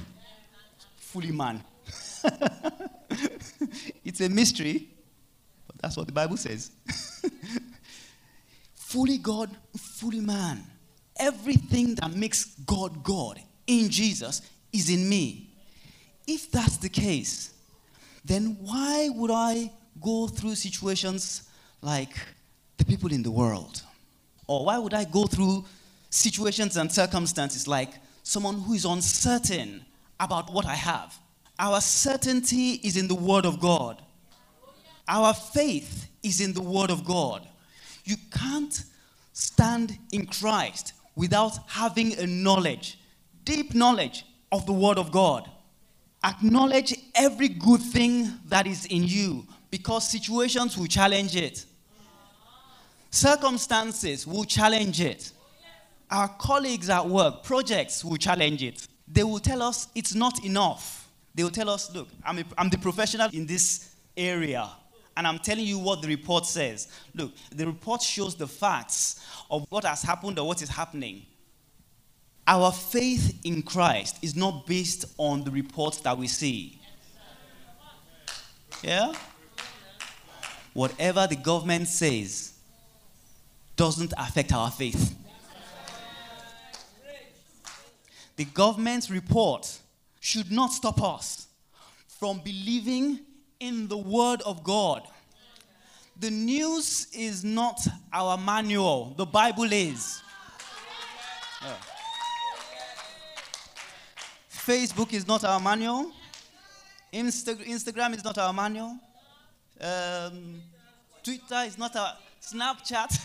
fully 0.98 1.32
man. 1.32 1.63
it's 4.03 4.22
a 4.22 4.29
mystery, 4.29 4.89
but 5.67 5.77
that's 5.82 5.98
what 5.98 6.08
the 6.08 6.13
Bible 6.13 6.38
says. 6.38 6.72
fully 8.75 9.17
God, 9.17 9.55
fully 9.77 10.20
man. 10.20 10.63
Everything 11.17 11.96
that 11.96 12.13
makes 12.13 12.46
God 12.65 13.03
God 13.03 13.39
in 13.67 13.89
Jesus 13.89 14.41
is 14.72 14.89
in 14.89 15.08
me. 15.08 15.50
If 16.27 16.51
that's 16.51 16.77
the 16.77 16.89
case, 16.89 17.53
then 18.24 18.58
why 18.62 19.10
would 19.13 19.32
I 19.32 19.72
go 20.01 20.27
through 20.27 20.55
situations 20.55 21.50
like 21.82 22.15
the 22.77 22.86
people 22.86 23.12
in 23.12 23.24
the 23.24 23.32
world? 23.32 23.82
Or 24.48 24.65
why 24.65 24.77
would 24.77 24.94
I 24.94 25.05
go 25.05 25.25
through 25.25 25.65
situations 26.10 26.77
and 26.77 26.91
circumstances 26.91 27.67
like 27.67 27.94
someone 28.24 28.60
who 28.60 28.74
is 28.74 28.86
uncertain 28.86 29.86
about 30.20 30.51
what 30.51 30.65
I 30.65 30.75
have? 30.75 31.15
Our 31.57 31.79
certainty 31.81 32.74
is 32.83 32.97
in 32.97 33.07
the 33.07 33.15
Word 33.15 33.45
of 33.45 33.59
God. 33.59 34.01
Our 35.07 35.33
faith 35.33 36.09
is 36.24 36.41
in 36.41 36.53
the 36.53 36.62
Word 36.62 36.89
of 36.89 37.05
God. 37.05 37.47
You 38.03 38.15
can't 38.31 38.83
stand 39.33 39.97
in 40.12 40.25
Christ 40.25 40.93
without 41.15 41.57
having 41.67 42.17
a 42.19 42.27
knowledge, 42.27 43.00
deep 43.43 43.74
knowledge 43.74 44.25
of 44.51 44.65
the 44.65 44.74
Word 44.74 44.97
of 44.97 45.12
God. 45.12 45.50
Acknowledge 46.24 46.97
every 47.13 47.47
good 47.47 47.81
thing 47.81 48.39
that 48.47 48.65
is 48.65 48.85
in 48.88 49.03
you 49.03 49.45
because 49.69 50.09
situations 50.09 50.77
will 50.77 50.88
challenge 50.88 51.35
it. 51.35 51.65
Circumstances 53.12 54.25
will 54.25 54.43
challenge 54.43 55.00
it. 55.00 55.31
Our 56.09 56.27
colleagues 56.27 56.89
at 56.89 57.07
work, 57.07 57.43
projects 57.43 58.03
will 58.03 58.17
challenge 58.17 58.63
it. 58.63 58.88
They 59.07 59.24
will 59.24 59.39
tell 59.39 59.62
us 59.62 59.88
it's 59.95 60.15
not 60.15 60.43
enough. 60.43 61.04
They 61.36 61.44
will 61.44 61.51
tell 61.51 61.70
us, 61.70 61.94
look, 61.94 62.08
I'm, 62.24 62.39
a, 62.39 62.44
I'm 62.58 62.70
the 62.70 62.77
professional 62.77 63.30
in 63.34 63.46
this 63.46 63.94
area, 64.15 64.70
and 65.18 65.27
I'm 65.27 65.38
telling 65.38 65.65
you 65.65 65.77
what 65.77 66.01
the 66.01 66.08
report 66.08 66.46
says. 66.46 66.88
Look, 67.13 67.34
the 67.54 67.65
report 67.65 68.01
shows 68.01 68.36
the 68.36 68.48
facts 68.48 69.22
of 69.51 69.65
what 69.70 69.84
has 69.84 70.01
happened 70.01 70.39
or 70.39 70.48
what 70.48 70.62
is 70.62 70.70
happening. 70.70 71.25
Our 72.48 72.72
faith 72.72 73.42
in 73.44 73.63
Christ 73.63 74.18
is 74.22 74.36
not 74.36 74.65
based 74.65 75.06
on 75.18 75.44
the 75.44 75.51
reports 75.51 75.98
that 76.00 76.18
we 76.18 76.27
see. 76.27 76.80
Yeah? 78.82 79.13
Whatever 80.74 81.27
the 81.27 81.36
government 81.36 81.88
says 81.88 82.54
doesn't 83.75 84.13
affect 84.18 84.54
our 84.54 84.72
faith. 84.72 85.18
The 88.38 88.46
government's 88.46 89.10
report 89.10 89.80
should 90.25 90.51
not 90.51 90.74
stop 90.74 91.01
us 91.03 91.46
from 92.08 92.41
believing 92.44 93.20
in 93.60 93.88
the 93.88 93.98
Word 93.98 94.41
of 94.41 94.63
God. 94.63 95.03
The 96.20 96.32
news 96.32 97.05
is 97.13 97.44
not 97.44 97.79
our 98.12 98.36
manual, 98.36 99.13
the 99.17 99.25
Bible 99.27 99.72
is. 99.72 100.24
Yeah. 101.62 101.75
Facebook 104.50 105.14
is 105.14 105.27
not 105.27 105.44
our 105.44 105.59
manual. 105.59 106.11
Insta- 107.14 107.64
Instagram 107.64 108.16
is 108.16 108.24
not 108.24 108.40
our 108.40 108.51
manual. 108.51 108.98
Um, 109.79 110.59
Twitter 111.24 111.61
is 111.68 111.77
not 111.77 111.96
our 111.96 112.14
Snapchat. 112.42 113.16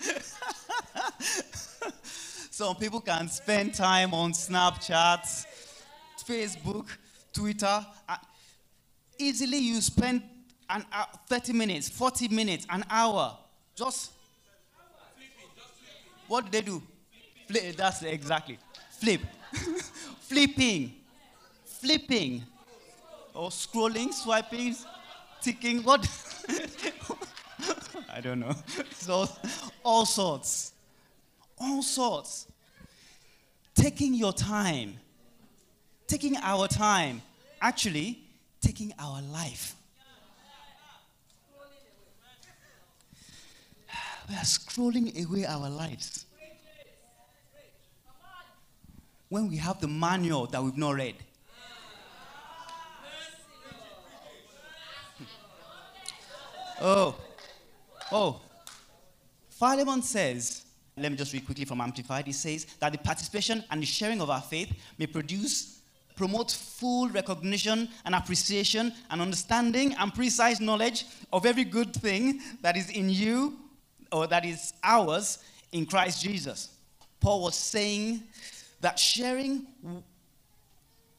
Some 2.50 2.74
people 2.74 3.00
can 3.00 3.28
spend 3.28 3.74
time 3.74 4.12
on 4.12 4.32
Snapchat, 4.32 5.46
Facebook, 6.22 6.86
Twitter. 7.32 7.84
Uh, 8.08 8.16
easily, 9.18 9.58
you 9.58 9.80
spend 9.80 10.22
an 10.70 10.84
hour, 10.92 11.06
30 11.28 11.52
minutes, 11.52 11.88
40 11.88 12.28
minutes, 12.28 12.66
an 12.70 12.84
hour. 12.90 13.36
Just 13.74 14.12
what 16.26 16.44
do 16.44 16.50
they 16.50 16.60
do? 16.60 16.82
Flip, 17.46 17.76
that's 17.76 18.02
exactly 18.02 18.58
flip, 18.98 19.20
flipping, 20.20 20.94
flipping, 21.64 22.42
or 23.32 23.50
scrolling, 23.50 24.12
swiping, 24.12 24.74
ticking. 25.40 25.82
What? 25.82 26.06
I 28.12 28.20
don't 28.20 28.40
know. 28.40 28.54
So 28.92 29.28
all 29.84 30.04
sorts, 30.04 30.72
all 31.58 31.82
sorts. 31.82 32.46
Taking 33.74 34.14
your 34.14 34.32
time, 34.32 34.98
taking 36.08 36.36
our 36.38 36.66
time, 36.66 37.22
actually 37.60 38.18
taking 38.60 38.92
our 38.98 39.22
life. 39.22 39.76
We 44.28 44.34
are 44.34 44.38
scrolling 44.40 45.24
away 45.24 45.46
our 45.46 45.70
lives. 45.70 46.26
When 49.28 49.48
we 49.48 49.56
have 49.56 49.80
the 49.80 49.88
manual 49.88 50.46
that 50.46 50.62
we've 50.62 50.76
not 50.76 50.96
read. 50.96 51.14
Oh, 56.80 57.16
oh. 58.12 58.40
Philemon 59.50 60.02
says, 60.02 60.64
let 60.96 61.10
me 61.10 61.18
just 61.18 61.32
read 61.32 61.44
quickly 61.44 61.64
from 61.64 61.80
Amplified. 61.80 62.26
He 62.26 62.32
says 62.32 62.66
that 62.78 62.92
the 62.92 62.98
participation 62.98 63.64
and 63.70 63.82
the 63.82 63.86
sharing 63.86 64.20
of 64.20 64.30
our 64.30 64.40
faith 64.40 64.72
may 64.96 65.06
produce, 65.06 65.77
promote 66.18 66.50
full 66.50 67.08
recognition 67.10 67.88
and 68.04 68.14
appreciation 68.14 68.92
and 69.10 69.22
understanding 69.22 69.94
and 70.00 70.12
precise 70.12 70.58
knowledge 70.58 71.06
of 71.32 71.46
every 71.46 71.62
good 71.62 71.94
thing 71.94 72.40
that 72.60 72.76
is 72.76 72.90
in 72.90 73.08
you 73.08 73.56
or 74.10 74.26
that 74.26 74.44
is 74.44 74.72
ours 74.82 75.38
in 75.70 75.86
Christ 75.86 76.20
Jesus. 76.20 76.70
Paul 77.20 77.42
was 77.42 77.54
saying 77.54 78.24
that 78.80 78.98
sharing, 78.98 79.66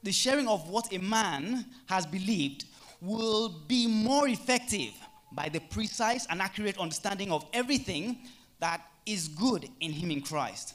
the 0.03 0.11
sharing 0.11 0.49
of 0.49 0.69
what 0.69 0.93
a 0.93 0.97
man 0.97 1.65
has 1.87 2.05
believed 2.05 2.65
will 2.99 3.47
be 3.67 3.87
more 3.87 4.27
effective 4.27 4.91
by 5.31 5.47
the 5.47 5.59
precise 5.59 6.27
and 6.29 6.41
accurate 6.41 6.77
understanding 6.77 7.31
of 7.31 7.45
everything 7.53 8.17
that 8.59 8.81
is 9.05 9.29
good 9.29 9.69
in 9.79 9.93
him 9.93 10.11
in 10.11 10.21
Christ. 10.21 10.73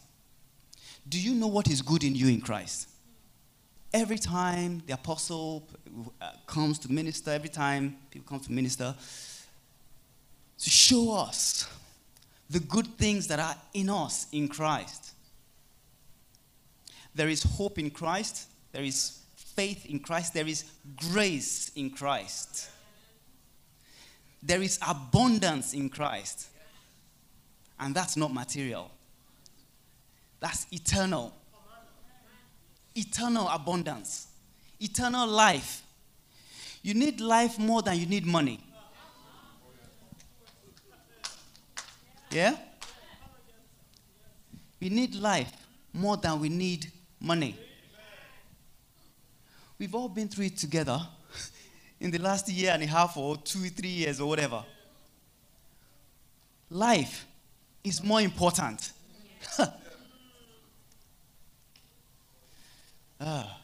Do 1.10 1.20
you 1.20 1.34
know 1.34 1.48
what 1.48 1.68
is 1.68 1.82
good 1.82 2.04
in 2.04 2.14
you 2.14 2.28
in 2.28 2.40
Christ? 2.40 2.88
Every 3.94 4.18
time 4.18 4.82
the 4.88 4.94
apostle 4.94 5.68
uh, 6.20 6.32
comes 6.48 6.80
to 6.80 6.90
minister, 6.90 7.30
every 7.30 7.48
time 7.48 7.96
people 8.10 8.26
come 8.28 8.40
to 8.40 8.50
minister, 8.50 8.92
to 10.58 10.70
show 10.70 11.12
us 11.12 11.68
the 12.50 12.58
good 12.58 12.88
things 12.98 13.28
that 13.28 13.38
are 13.38 13.54
in 13.72 13.88
us 13.88 14.26
in 14.32 14.48
Christ. 14.48 15.12
There 17.14 17.28
is 17.28 17.44
hope 17.44 17.78
in 17.78 17.88
Christ, 17.88 18.48
there 18.72 18.82
is 18.82 19.20
faith 19.36 19.86
in 19.86 20.00
Christ, 20.00 20.34
there 20.34 20.48
is 20.48 20.64
grace 20.96 21.70
in 21.76 21.90
Christ. 21.90 22.68
There 24.42 24.60
is 24.60 24.76
abundance 24.88 25.72
in 25.72 25.88
Christ. 25.88 26.48
And 27.78 27.94
that's 27.94 28.16
not 28.16 28.34
material, 28.34 28.90
that's 30.40 30.66
eternal. 30.72 31.32
Eternal 32.94 33.48
abundance, 33.48 34.28
eternal 34.80 35.26
life. 35.26 35.82
You 36.82 36.94
need 36.94 37.20
life 37.20 37.58
more 37.58 37.82
than 37.82 37.98
you 37.98 38.06
need 38.06 38.26
money. 38.26 38.60
Yeah? 42.30 42.56
We 44.80 44.88
need 44.90 45.14
life 45.14 45.52
more 45.92 46.16
than 46.16 46.40
we 46.40 46.48
need 46.48 46.90
money. 47.20 47.56
We've 49.78 49.94
all 49.94 50.08
been 50.08 50.28
through 50.28 50.46
it 50.46 50.58
together 50.58 51.00
in 52.00 52.10
the 52.10 52.18
last 52.18 52.48
year 52.48 52.72
and 52.72 52.82
a 52.82 52.86
half 52.86 53.16
or 53.16 53.36
two, 53.38 53.70
three 53.70 53.88
years 53.88 54.20
or 54.20 54.28
whatever. 54.28 54.64
Life 56.70 57.26
is 57.82 58.02
more 58.02 58.20
important. 58.20 58.92
ah. 63.24 63.60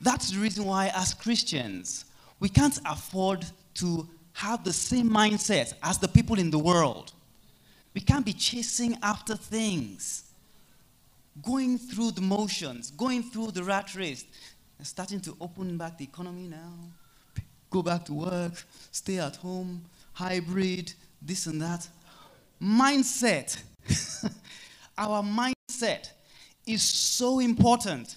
That's 0.00 0.30
the 0.30 0.38
reason 0.38 0.64
why, 0.66 0.92
as 0.94 1.14
Christians, 1.14 2.04
we 2.38 2.48
can't 2.48 2.78
afford 2.84 3.46
to 3.74 4.06
have 4.34 4.64
the 4.64 4.72
same 4.72 5.08
mindset 5.08 5.72
as 5.82 5.98
the 5.98 6.08
people 6.08 6.38
in 6.38 6.50
the 6.50 6.58
world. 6.58 7.12
We 7.94 8.00
can't 8.00 8.26
be 8.26 8.32
chasing 8.32 8.98
after 9.02 9.36
things, 9.36 10.24
going 11.42 11.78
through 11.78 12.10
the 12.12 12.20
motions, 12.20 12.90
going 12.90 13.22
through 13.22 13.52
the 13.52 13.62
rat 13.62 13.94
race, 13.94 14.24
and 14.78 14.86
starting 14.86 15.20
to 15.20 15.36
open 15.40 15.78
back 15.78 15.96
the 15.96 16.04
economy 16.04 16.48
now, 16.48 16.72
go 17.70 17.82
back 17.82 18.04
to 18.06 18.12
work, 18.12 18.62
stay 18.90 19.18
at 19.18 19.36
home, 19.36 19.82
hybrid, 20.12 20.92
this 21.22 21.46
and 21.46 21.62
that. 21.62 21.88
Mindset. 22.62 23.62
Our 24.98 25.22
mindset 25.22 25.53
is 26.66 26.82
so 26.82 27.40
important 27.40 28.16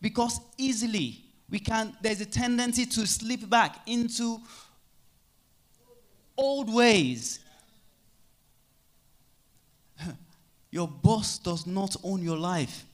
because 0.00 0.40
easily 0.56 1.18
we 1.50 1.58
can 1.58 1.96
there's 2.02 2.20
a 2.20 2.26
tendency 2.26 2.86
to 2.86 3.06
slip 3.06 3.48
back 3.48 3.78
into 3.86 4.38
old 6.36 6.72
ways. 6.72 7.40
Your 10.70 10.88
boss 10.88 11.38
does 11.38 11.66
not 11.66 11.96
own 12.04 12.22
your 12.22 12.36
life. 12.36 12.84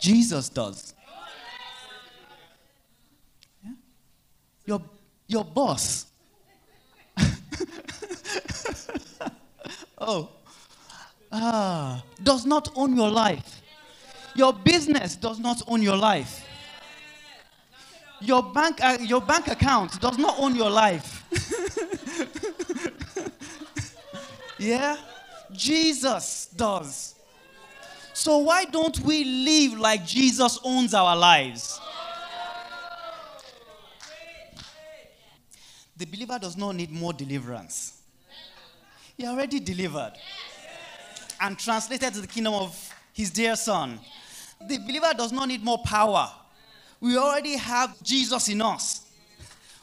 Jesus 0.00 0.48
does. 0.48 0.94
Your, 4.64 4.82
your 5.28 5.44
boss. 5.44 6.06
Oh 9.98 10.35
ah, 11.32 12.02
does 12.22 12.46
not 12.46 12.70
own 12.76 12.96
your 12.96 13.10
life 13.10 13.62
your 14.36 14.52
business 14.52 15.16
does 15.16 15.38
not 15.38 15.62
own 15.66 15.82
your 15.82 15.96
life. 15.96 16.44
Your 18.20 18.42
bank, 18.42 18.82
uh, 18.82 18.98
your 19.00 19.20
bank 19.20 19.48
account 19.48 20.00
does 20.00 20.18
not 20.18 20.38
own 20.38 20.54
your 20.54 20.70
life. 20.70 21.24
yeah? 24.58 24.96
Jesus 25.52 26.46
does. 26.54 27.14
So 28.12 28.38
why 28.38 28.64
don't 28.64 28.98
we 29.00 29.24
live 29.24 29.78
like 29.78 30.04
Jesus 30.06 30.58
owns 30.64 30.94
our 30.94 31.16
lives? 31.16 31.78
The 35.96 36.04
believer 36.04 36.38
does 36.38 36.56
not 36.56 36.74
need 36.74 36.90
more 36.90 37.12
deliverance. 37.12 38.00
He 39.16 39.26
already 39.26 39.60
delivered 39.60 40.12
and 41.40 41.58
translated 41.58 42.14
to 42.14 42.20
the 42.20 42.26
kingdom 42.26 42.54
of 42.54 42.94
his 43.12 43.30
dear 43.30 43.56
son. 43.56 43.98
The 44.68 44.78
believer 44.78 45.12
does 45.16 45.32
not 45.32 45.48
need 45.48 45.62
more 45.62 45.78
power. 45.78 46.30
We 47.00 47.16
already 47.16 47.56
have 47.56 48.02
Jesus 48.02 48.48
in 48.48 48.62
us. 48.62 49.02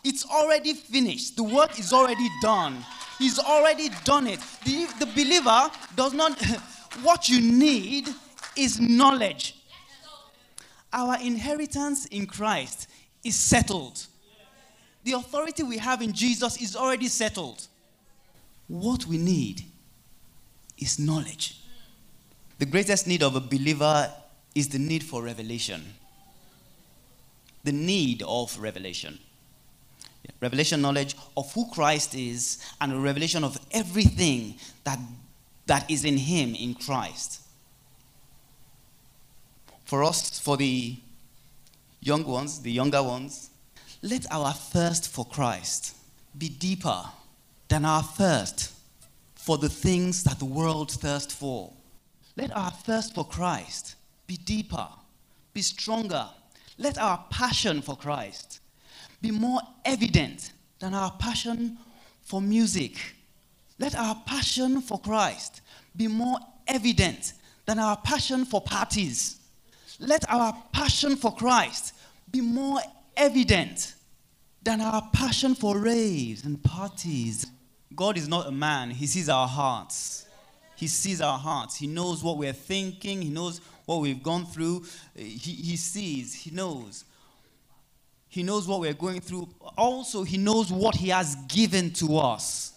It's 0.04 0.26
already 0.26 0.74
finished. 0.74 1.36
The 1.36 1.44
work 1.44 1.80
is 1.80 1.94
already 1.94 2.28
done. 2.42 2.84
He's 3.20 3.40
already 3.40 3.90
done 4.04 4.28
it. 4.28 4.40
The, 4.66 4.88
the 5.00 5.06
believer 5.06 5.70
does 5.96 6.14
not, 6.14 6.42
what 7.04 7.30
you 7.30 7.40
need 7.42 8.10
is 8.56 8.80
knowledge. 8.80 9.56
Our 10.92 11.18
inheritance 11.22 12.06
in 12.08 12.28
Christ 12.28 12.88
is 13.24 13.36
settled. 13.36 14.06
The 15.04 15.14
authority 15.14 15.64
we 15.64 15.78
have 15.78 16.02
in 16.02 16.14
Jesus 16.14 16.62
is 16.62 16.76
already 16.76 17.08
settled. 17.08 17.68
What 18.68 19.06
we 19.06 19.18
need 19.18 19.64
is 20.78 21.00
knowledge. 21.00 21.60
The 22.60 22.66
greatest 22.66 23.08
need 23.08 23.24
of 23.24 23.36
a 23.36 23.40
believer 23.40 24.12
is 24.56 24.70
the 24.70 24.80
need 24.80 25.04
for 25.04 25.24
revelation. 25.24 25.84
The 27.64 27.72
need 27.72 28.24
of 28.28 28.58
revelation. 28.60 29.20
Revelation 30.40 30.82
knowledge 30.82 31.16
of 31.36 31.54
who 31.54 31.70
Christ 31.72 32.16
is 32.16 32.64
and 32.80 32.94
a 32.94 32.98
revelation 32.98 33.44
of 33.44 33.58
everything 33.72 34.56
that, 34.84 35.00
that 35.66 35.90
is 35.90 36.06
in 36.06 36.18
Him 36.18 36.56
in 36.56 36.74
Christ. 36.76 37.42
For 39.86 40.04
us, 40.04 40.40
for 40.40 40.58
the 40.58 40.98
young 42.02 42.26
ones, 42.26 42.62
the 42.62 42.72
younger 42.72 43.02
ones, 43.02 43.50
let 44.02 44.26
our 44.32 44.52
thirst 44.52 45.10
for 45.10 45.26
Christ 45.26 45.96
be 46.38 46.50
deeper 46.50 47.04
than 47.70 47.86
our 47.86 48.04
thirst 48.04 48.73
for 49.44 49.58
the 49.58 49.68
things 49.68 50.24
that 50.24 50.40
the 50.40 50.46
world 50.46 50.90
thirsts 50.90 51.34
for. 51.34 51.70
Let 52.38 52.56
our 52.56 52.72
thirst 52.72 53.14
for 53.14 53.26
Christ 53.26 53.96
be 54.26 54.38
deeper, 54.38 54.88
be 55.54 55.62
stronger. 55.62 56.30
Let 56.78 56.98
our 56.98 57.26
passion 57.30 57.82
for 57.82 57.98
Christ 57.98 58.62
be 59.22 59.32
more 59.32 59.60
evident 59.84 60.54
than 60.80 60.94
our 60.94 61.12
passion 61.20 61.78
for 62.22 62.42
music. 62.42 62.98
Let 63.80 63.96
our 63.96 64.16
passion 64.26 64.80
for 64.80 64.98
Christ 64.98 65.60
be 65.94 66.08
more 66.08 66.40
evident 66.66 67.34
than 67.66 67.80
our 67.80 67.98
passion 67.98 68.46
for 68.46 68.62
parties. 68.62 69.42
Let 70.00 70.24
our 70.30 70.56
passion 70.72 71.18
for 71.18 71.36
Christ 71.36 71.94
be 72.32 72.40
more 72.40 72.80
evident 73.18 73.96
than 74.64 74.80
our 74.80 75.02
passion 75.12 75.54
for 75.54 75.78
raves 75.78 76.46
and 76.46 76.64
parties. 76.64 77.46
God 77.96 78.18
is 78.18 78.28
not 78.28 78.48
a 78.48 78.52
man, 78.52 78.90
He 78.92 79.08
sees 79.08 79.30
our 79.30 79.48
hearts. 79.48 80.26
He 80.76 80.88
sees 80.88 81.22
our 81.22 81.38
hearts. 81.38 81.76
He 81.76 81.88
knows 81.88 82.24
what 82.24 82.38
we're 82.38 82.52
thinking. 82.52 83.22
He 83.22 83.30
knows 83.30 83.62
what 83.86 84.02
we've 84.02 84.22
gone 84.22 84.46
through. 84.46 84.86
He, 85.16 85.52
he 85.52 85.78
sees, 85.78 86.34
He 86.34 86.52
knows. 86.52 87.06
He 88.28 88.44
knows 88.44 88.68
what 88.68 88.80
we're 88.82 88.94
going 88.94 89.22
through. 89.22 89.48
Also, 89.78 90.24
He 90.24 90.38
knows 90.38 90.72
what 90.72 90.96
He 90.96 91.10
has 91.10 91.36
given 91.48 91.92
to 91.94 92.18
us. 92.18 92.74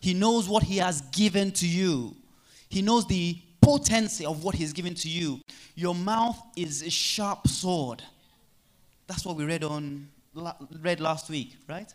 He 0.00 0.14
knows 0.14 0.48
what 0.48 0.64
He 0.64 0.78
has 0.78 1.00
given 1.12 1.52
to 1.52 1.66
you. 1.66 2.16
He 2.68 2.82
knows 2.82 3.06
the 3.06 3.38
potency 3.60 4.24
of 4.24 4.42
what 4.42 4.54
He's 4.54 4.72
given 4.72 4.94
to 4.94 5.08
you. 5.08 5.40
Your 5.74 5.94
mouth 5.94 6.40
is 6.56 6.82
a 6.82 6.90
sharp 6.90 7.46
sword. 7.46 8.02
That's 9.06 9.24
what 9.24 9.36
we 9.36 9.44
read 9.44 9.64
on 9.64 10.08
read 10.80 11.00
last 11.00 11.28
week, 11.28 11.56
right? 11.68 11.92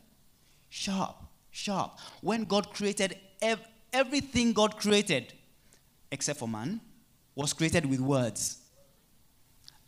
Sharp, 0.70 1.16
sharp. 1.56 1.98
When 2.22 2.44
God 2.44 2.74
created 2.74 3.18
ev- 3.42 3.68
everything 3.94 4.54
God 4.54 4.78
created, 4.78 5.34
except 6.12 6.40
for 6.40 6.48
man, 6.48 6.82
was 7.34 7.54
created 7.54 7.86
with 7.86 8.00
words. 8.00 8.60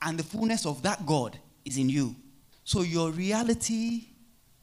And 0.02 0.18
the 0.18 0.24
fullness 0.24 0.66
of 0.66 0.82
that 0.84 1.06
God 1.06 1.38
is 1.66 1.78
in 1.78 1.90
you. 1.90 2.16
So 2.64 2.82
your 2.82 3.12
reality, 3.12 4.08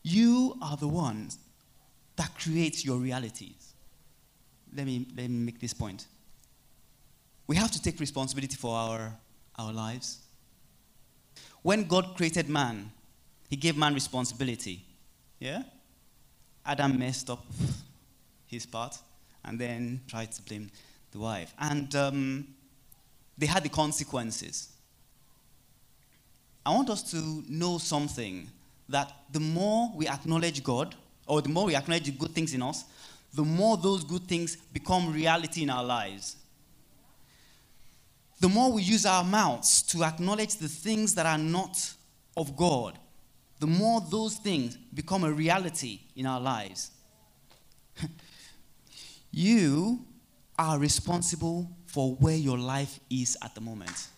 you 0.02 0.56
are 0.62 0.76
the 0.76 0.88
ones 0.88 1.38
that 2.16 2.30
creates 2.38 2.84
your 2.84 2.98
realities. 2.98 3.74
Let 4.74 4.86
me, 4.86 5.06
let 5.16 5.28
me 5.28 5.38
make 5.38 5.60
this 5.60 5.74
point. 5.74 6.06
We 7.46 7.56
have 7.56 7.70
to 7.72 7.82
take 7.82 8.00
responsibility 8.00 8.56
for 8.56 8.74
our, 8.74 9.12
our 9.56 9.72
lives. 9.72 10.20
When 11.62 11.84
God 11.84 12.16
created 12.16 12.48
man, 12.48 12.92
he 13.48 13.56
gave 13.56 13.76
man 13.76 13.94
responsibility. 13.94 14.84
Yeah? 15.38 15.62
Adam 16.66 16.98
messed 16.98 17.30
up 17.30 17.44
his 18.46 18.66
part 18.66 18.96
and 19.44 19.58
then 19.58 20.00
tried 20.08 20.32
to 20.32 20.42
blame 20.42 20.70
the 21.12 21.18
wife. 21.18 21.52
And 21.58 21.94
um, 21.94 22.46
they 23.36 23.46
had 23.46 23.62
the 23.62 23.68
consequences. 23.68 24.68
I 26.64 26.70
want 26.70 26.88
us 26.88 27.02
to 27.10 27.42
know 27.48 27.78
something 27.78 28.48
that 28.88 29.12
the 29.30 29.40
more 29.40 29.90
we 29.94 30.08
acknowledge 30.08 30.62
God, 30.62 30.94
or 31.26 31.42
the 31.42 31.48
more 31.48 31.66
we 31.66 31.76
acknowledge 31.76 32.04
the 32.04 32.12
good 32.12 32.30
things 32.30 32.54
in 32.54 32.62
us, 32.62 32.84
the 33.34 33.42
more 33.42 33.76
those 33.76 34.04
good 34.04 34.22
things 34.22 34.56
become 34.56 35.12
reality 35.12 35.62
in 35.62 35.70
our 35.70 35.84
lives. 35.84 36.36
The 38.40 38.48
more 38.48 38.72
we 38.72 38.82
use 38.82 39.06
our 39.06 39.24
mouths 39.24 39.82
to 39.84 40.04
acknowledge 40.04 40.56
the 40.56 40.68
things 40.68 41.14
that 41.14 41.26
are 41.26 41.38
not 41.38 41.92
of 42.36 42.56
God, 42.56 42.98
the 43.64 43.70
more 43.70 44.02
those 44.10 44.36
things 44.36 44.76
become 44.92 45.24
a 45.24 45.32
reality 45.32 45.98
in 46.16 46.26
our 46.26 46.38
lives. 46.38 46.90
you 49.30 50.04
are 50.58 50.78
responsible 50.78 51.70
for 51.86 52.14
where 52.16 52.36
your 52.36 52.58
life 52.58 53.00
is 53.08 53.38
at 53.42 53.54
the 53.54 53.62
moment. 53.62 54.08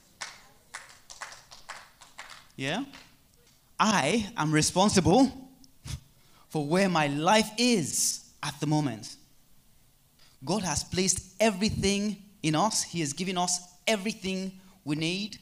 Yeah? 2.56 2.86
I 3.78 4.28
am 4.36 4.50
responsible 4.50 5.30
for 6.48 6.66
where 6.66 6.88
my 6.88 7.06
life 7.06 7.50
is 7.56 8.28
at 8.42 8.58
the 8.58 8.66
moment. 8.66 9.14
God 10.44 10.64
has 10.64 10.82
placed 10.82 11.36
everything 11.38 12.16
in 12.42 12.56
us, 12.56 12.82
He 12.82 12.98
has 12.98 13.12
given 13.12 13.38
us 13.38 13.60
everything 13.86 14.58
we 14.84 14.96
need. 14.96 15.38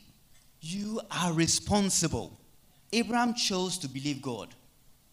You 0.61 1.01
are 1.11 1.33
responsible. 1.33 2.39
Abraham 2.95 3.35
chose 3.35 3.77
to 3.79 3.89
believe 3.89 4.23
God. 4.23 4.55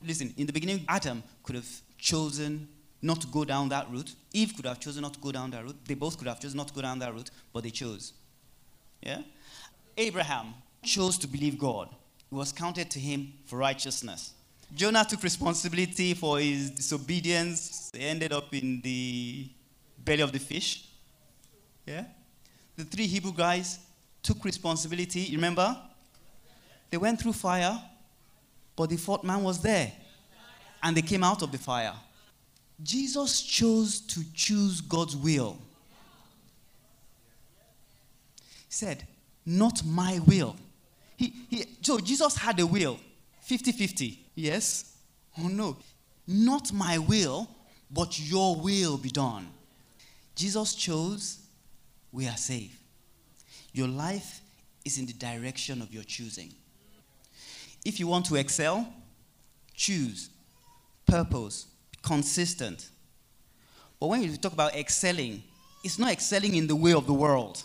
Listen, 0.06 0.34
in 0.38 0.46
the 0.46 0.54
beginning, 0.54 0.86
Adam 0.88 1.24
could 1.44 1.56
have 1.56 1.70
chosen 1.98 2.67
not 3.02 3.22
to 3.22 3.28
go 3.28 3.44
down 3.44 3.70
that 3.70 3.89
route. 3.91 4.13
Eve 4.34 4.54
could 4.56 4.65
have 4.65 4.80
chosen 4.80 5.02
not 5.02 5.13
to 5.15 5.20
go 5.20 5.32
down 5.32 5.50
that 5.52 5.63
route. 5.63 5.76
They 5.86 5.96
both 5.96 6.17
could 6.17 6.28
have 6.28 6.39
chosen 6.39 6.58
not 6.58 6.67
to 6.67 6.74
go 6.74 6.82
down 6.82 7.00
that 7.00 7.13
route, 7.13 7.32
but 7.52 7.63
they 7.63 7.72
chose. 7.72 8.13
Yeah? 9.02 9.22
Abraham 9.98 10.54
chose 10.84 11.17
to 11.20 11.28
believe 11.28 11.58
God. 11.58 11.89
It 12.32 12.36
was 12.36 12.52
counted 12.52 12.91
to 12.91 13.00
him 13.00 13.34
for 13.46 13.58
righteousness. 13.58 14.34
Jonah 14.76 15.04
took 15.04 15.24
responsibility 15.24 16.13
for 16.13 16.39
his 16.39 16.70
disobedience. 16.72 17.89
He 17.94 18.06
ended 18.06 18.32
up 18.32 18.54
in 18.54 18.82
the 18.82 19.50
belly 19.98 20.22
of 20.22 20.32
the 20.32 20.39
fish. 20.39 20.88
Yeah? 21.86 22.06
The 22.78 22.86
three 22.86 23.08
Hebrew 23.08 23.34
guys 23.34 23.80
took 24.22 24.46
responsibility. 24.46 25.22
You 25.22 25.38
remember? 25.38 25.76
They 26.91 26.97
went 26.97 27.19
through 27.19 27.34
fire, 27.34 27.82
but 28.75 28.89
the 28.89 28.97
fourth 28.97 29.23
man 29.23 29.43
was 29.43 29.62
there. 29.62 29.91
And 30.84 30.95
they 30.95 31.01
came 31.01 31.23
out 31.23 31.41
of 31.41 31.51
the 31.51 31.58
fire. 31.58 31.93
Jesus 32.84 33.41
chose 33.41 33.99
to 34.01 34.21
choose 34.34 34.82
God's 34.82 35.15
will. 35.15 35.58
He 38.67 38.73
said, 38.73 39.08
Not 39.45 39.84
my 39.86 40.19
will. 40.25 40.56
He, 41.15 41.34
he, 41.49 41.65
so 41.82 41.99
Jesus 41.99 42.36
had 42.36 42.60
a 42.60 42.65
will 42.65 42.99
50 43.41 43.71
50. 43.71 44.25
Yes? 44.36 44.97
Oh 45.39 45.47
no. 45.47 45.77
Not 46.27 46.73
my 46.73 46.97
will, 46.97 47.47
but 47.89 48.19
your 48.19 48.56
will 48.56 48.97
be 48.97 49.10
done. 49.10 49.47
Jesus 50.36 50.73
chose, 50.73 51.39
we 52.12 52.27
are 52.27 52.38
saved. 52.38 52.77
Your 53.73 53.88
life 53.88 54.41
is 54.84 54.97
in 54.97 55.06
the 55.06 55.13
direction 55.13 55.82
of 55.82 55.93
your 55.93 56.04
choosing. 56.04 56.54
If 57.84 58.00
you 58.00 58.08
want 58.08 58.26
to 58.28 58.36
excel, 58.36 58.88
choose, 59.74 60.30
purpose, 61.06 61.67
consistent. 62.02 62.89
But 64.00 64.08
when 64.08 64.24
you 64.24 64.36
talk 64.38 64.54
about 64.54 64.76
excelling, 64.76 65.44
it's 65.84 65.98
not 65.98 66.12
excelling 66.12 66.56
in 66.56 66.67
the 66.67 66.76
way 66.76 66.94
of 66.94 67.08
the 67.08 67.13
world. 67.13 67.63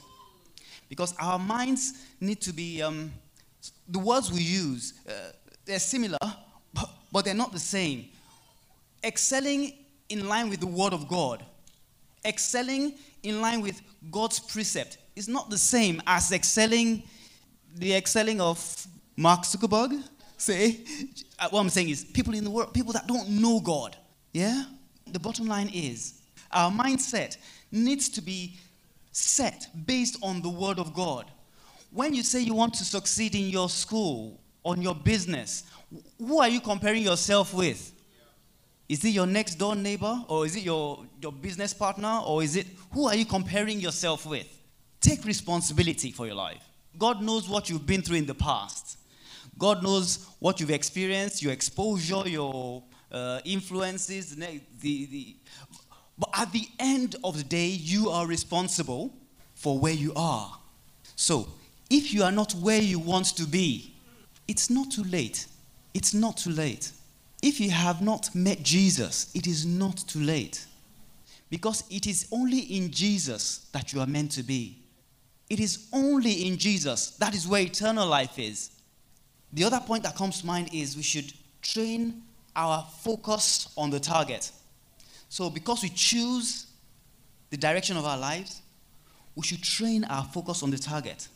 Because 0.89 1.15
our 1.19 1.39
minds 1.39 1.95
need 2.21 2.41
to 2.43 2.53
be, 2.53 2.83
um, 2.83 3.13
the 3.89 3.99
words 3.99 4.33
we 4.33 4.41
use, 4.41 4.95
uh, 5.09 5.33
they're 5.65 5.79
similar, 5.79 6.19
but, 6.73 6.91
but 7.13 7.25
they're 7.25 7.35
not 7.35 7.53
the 7.53 7.59
same. 7.59 8.07
Excelling 9.05 9.75
in 10.09 10.29
line 10.29 10.49
with 10.49 10.61
the 10.61 10.67
Word 10.67 10.93
of 10.93 11.09
God, 11.09 11.45
excelling 12.25 12.95
in 13.23 13.41
line 13.41 13.61
with 13.61 13.83
God's 14.11 14.39
precept 14.39 14.99
is 15.17 15.29
not 15.29 15.51
the 15.51 15.59
same 15.59 16.01
as 16.07 16.33
excelling, 16.33 17.03
the 17.75 17.95
excelling 17.95 18.41
of 18.41 18.87
Mark 19.17 19.43
Zuckerberg. 19.43 20.03
Say, 20.39 20.81
uh, 21.39 21.49
what 21.49 21.61
I'm 21.61 21.71
saying 21.71 21.89
is 21.89 22.05
people 22.05 22.35
in 22.35 22.45
the 22.45 22.51
world, 22.51 22.75
people 22.75 22.93
that 22.93 23.07
don't 23.07 23.29
know 23.29 23.61
God. 23.61 23.97
Yeah? 24.33 24.65
The 25.07 25.19
bottom 25.19 25.47
line 25.47 25.71
is 25.73 26.21
our 26.51 26.71
mindset 26.71 27.39
needs 27.73 28.09
to 28.11 28.21
be 28.21 28.59
set 29.13 29.69
based 29.87 30.19
on 30.23 30.43
the 30.43 30.49
Word 30.49 30.79
of 30.79 30.93
God. 30.93 31.31
When 31.91 32.13
you 32.13 32.23
say 32.23 32.41
you 32.41 32.55
want 32.55 32.75
to 32.75 32.85
succeed 32.85 33.35
in 33.35 33.49
your 33.49 33.71
school, 33.71 34.39
on 34.63 34.83
your 34.83 34.95
business, 34.95 35.65
who 36.19 36.41
are 36.41 36.49
you 36.49 36.61
comparing 36.61 37.03
yourself 37.03 37.55
with? 37.55 37.93
Is 38.89 39.05
it 39.05 39.11
your 39.11 39.27
next 39.27 39.55
door 39.55 39.75
neighbor? 39.75 40.23
Or 40.29 40.45
is 40.45 40.55
it 40.57 40.63
your, 40.63 41.05
your 41.21 41.33
business 41.33 41.73
partner? 41.73 42.21
Or 42.27 42.43
is 42.43 42.57
it 42.57 42.67
who 42.93 43.09
are 43.09 43.15
you 43.15 43.25
comparing 43.25 43.81
yourself 43.81 44.27
with? 44.27 44.47
Take 45.01 45.25
responsibility 45.25 46.11
for 46.11 46.27
your 46.27 46.35
life. 46.35 46.63
God 46.99 47.23
knows 47.23 47.49
what 47.49 47.69
you've 47.69 47.87
been 47.87 48.03
through 48.03 48.17
in 48.17 48.27
the 48.27 48.35
past. 48.35 48.99
God 49.59 49.83
knows 49.83 50.27
what 50.39 50.61
you've 50.61 50.71
experienced, 50.71 51.43
your 51.43 51.53
exposure, 51.53 52.23
your 52.27 52.83
uh, 53.11 53.41
influences. 53.45 54.37
The, 54.37 54.61
the, 54.81 55.37
but 56.19 56.31
at 56.35 56.53
the 56.53 56.69
end 56.79 57.17
of 57.25 57.37
the 57.37 57.45
day, 57.45 57.67
you 57.67 58.11
are 58.11 58.27
responsible 58.27 59.15
for 59.55 59.79
where 59.79 59.93
you 59.93 60.13
are. 60.15 60.59
So, 61.17 61.49
if 61.89 62.13
you 62.13 62.23
are 62.23 62.33
not 62.33 62.53
where 62.55 62.81
you 62.81 62.99
want 62.99 63.27
to 63.37 63.45
be, 63.45 63.95
it's 64.49 64.71
not 64.71 64.91
too 64.91 65.05
late. 65.05 65.47
It's 65.95 66.15
not 66.15 66.37
too 66.37 66.51
late. 66.51 66.93
If 67.43 67.61
you 67.61 67.71
have 67.71 68.03
not 68.03 68.35
met 68.35 68.63
Jesus, 68.63 69.31
it 69.35 69.47
is 69.47 69.65
not 69.65 69.97
too 70.09 70.21
late. 70.21 70.67
Because 71.49 71.85
it 71.91 72.07
is 72.07 72.29
only 72.33 72.59
in 72.59 72.91
Jesus 72.91 73.69
that 73.73 73.93
you 73.93 74.01
are 74.01 74.07
meant 74.07 74.33
to 74.33 74.43
be. 74.43 74.79
It 75.49 75.61
is 75.61 75.87
only 75.93 76.47
in 76.47 76.59
Jesus. 76.59 77.11
That 77.19 77.35
is 77.35 77.47
where 77.47 77.63
eternal 77.63 78.07
life 78.09 78.39
is. 78.39 78.71
The 79.53 79.65
other 79.65 79.81
point 79.81 80.03
that 80.03 80.17
comes 80.17 80.41
to 80.41 80.47
mind 80.47 80.71
is 80.73 80.97
we 80.97 81.03
should 81.03 81.33
train 81.63 82.23
our 82.55 82.87
focus 83.01 83.73
on 83.77 83.91
the 83.91 84.01
target. 84.01 84.51
So, 85.29 85.51
because 85.51 85.83
we 85.83 85.91
choose 85.91 86.67
the 87.51 87.57
direction 87.57 87.97
of 87.97 88.05
our 88.05 88.19
lives, 88.19 88.63
we 89.35 89.43
should 89.45 89.63
train 89.63 90.05
our 90.05 90.25
focus 90.25 90.63
on 90.63 90.71
the 90.71 90.79
target. 90.79 91.29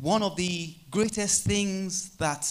One 0.00 0.22
of 0.22 0.36
the 0.36 0.74
greatest 0.90 1.44
things 1.44 2.10
that 2.16 2.50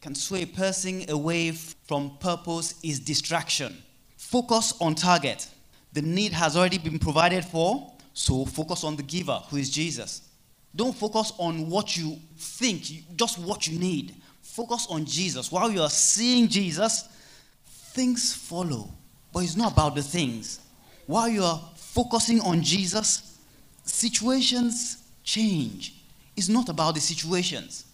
can 0.00 0.14
sway 0.14 0.42
a 0.42 0.46
person 0.46 1.04
away 1.08 1.52
from 1.52 2.16
purpose 2.18 2.74
is 2.82 2.98
distraction. 2.98 3.76
Focus 4.16 4.74
on 4.80 4.94
target. 4.94 5.48
The 5.92 6.02
need 6.02 6.32
has 6.32 6.56
already 6.56 6.78
been 6.78 6.98
provided 6.98 7.44
for, 7.44 7.92
so 8.12 8.44
focus 8.44 8.82
on 8.82 8.96
the 8.96 9.02
giver, 9.02 9.40
who 9.50 9.56
is 9.56 9.70
Jesus. 9.70 10.22
Don't 10.74 10.96
focus 10.96 11.32
on 11.38 11.68
what 11.68 11.96
you 11.96 12.18
think, 12.36 13.16
just 13.16 13.38
what 13.38 13.66
you 13.66 13.78
need. 13.78 14.14
Focus 14.60 14.86
on 14.90 15.06
Jesus. 15.06 15.50
While 15.50 15.70
you 15.70 15.80
are 15.80 15.88
seeing 15.88 16.46
Jesus, 16.46 17.08
things 17.64 18.34
follow. 18.34 18.90
But 19.32 19.44
it's 19.44 19.56
not 19.56 19.72
about 19.72 19.94
the 19.94 20.02
things. 20.02 20.60
While 21.06 21.30
you 21.30 21.42
are 21.42 21.58
focusing 21.76 22.42
on 22.42 22.60
Jesus, 22.60 23.38
situations 23.84 25.02
change. 25.24 25.94
It's 26.36 26.50
not 26.50 26.68
about 26.68 26.94
the 26.94 27.00
situations. 27.00 27.86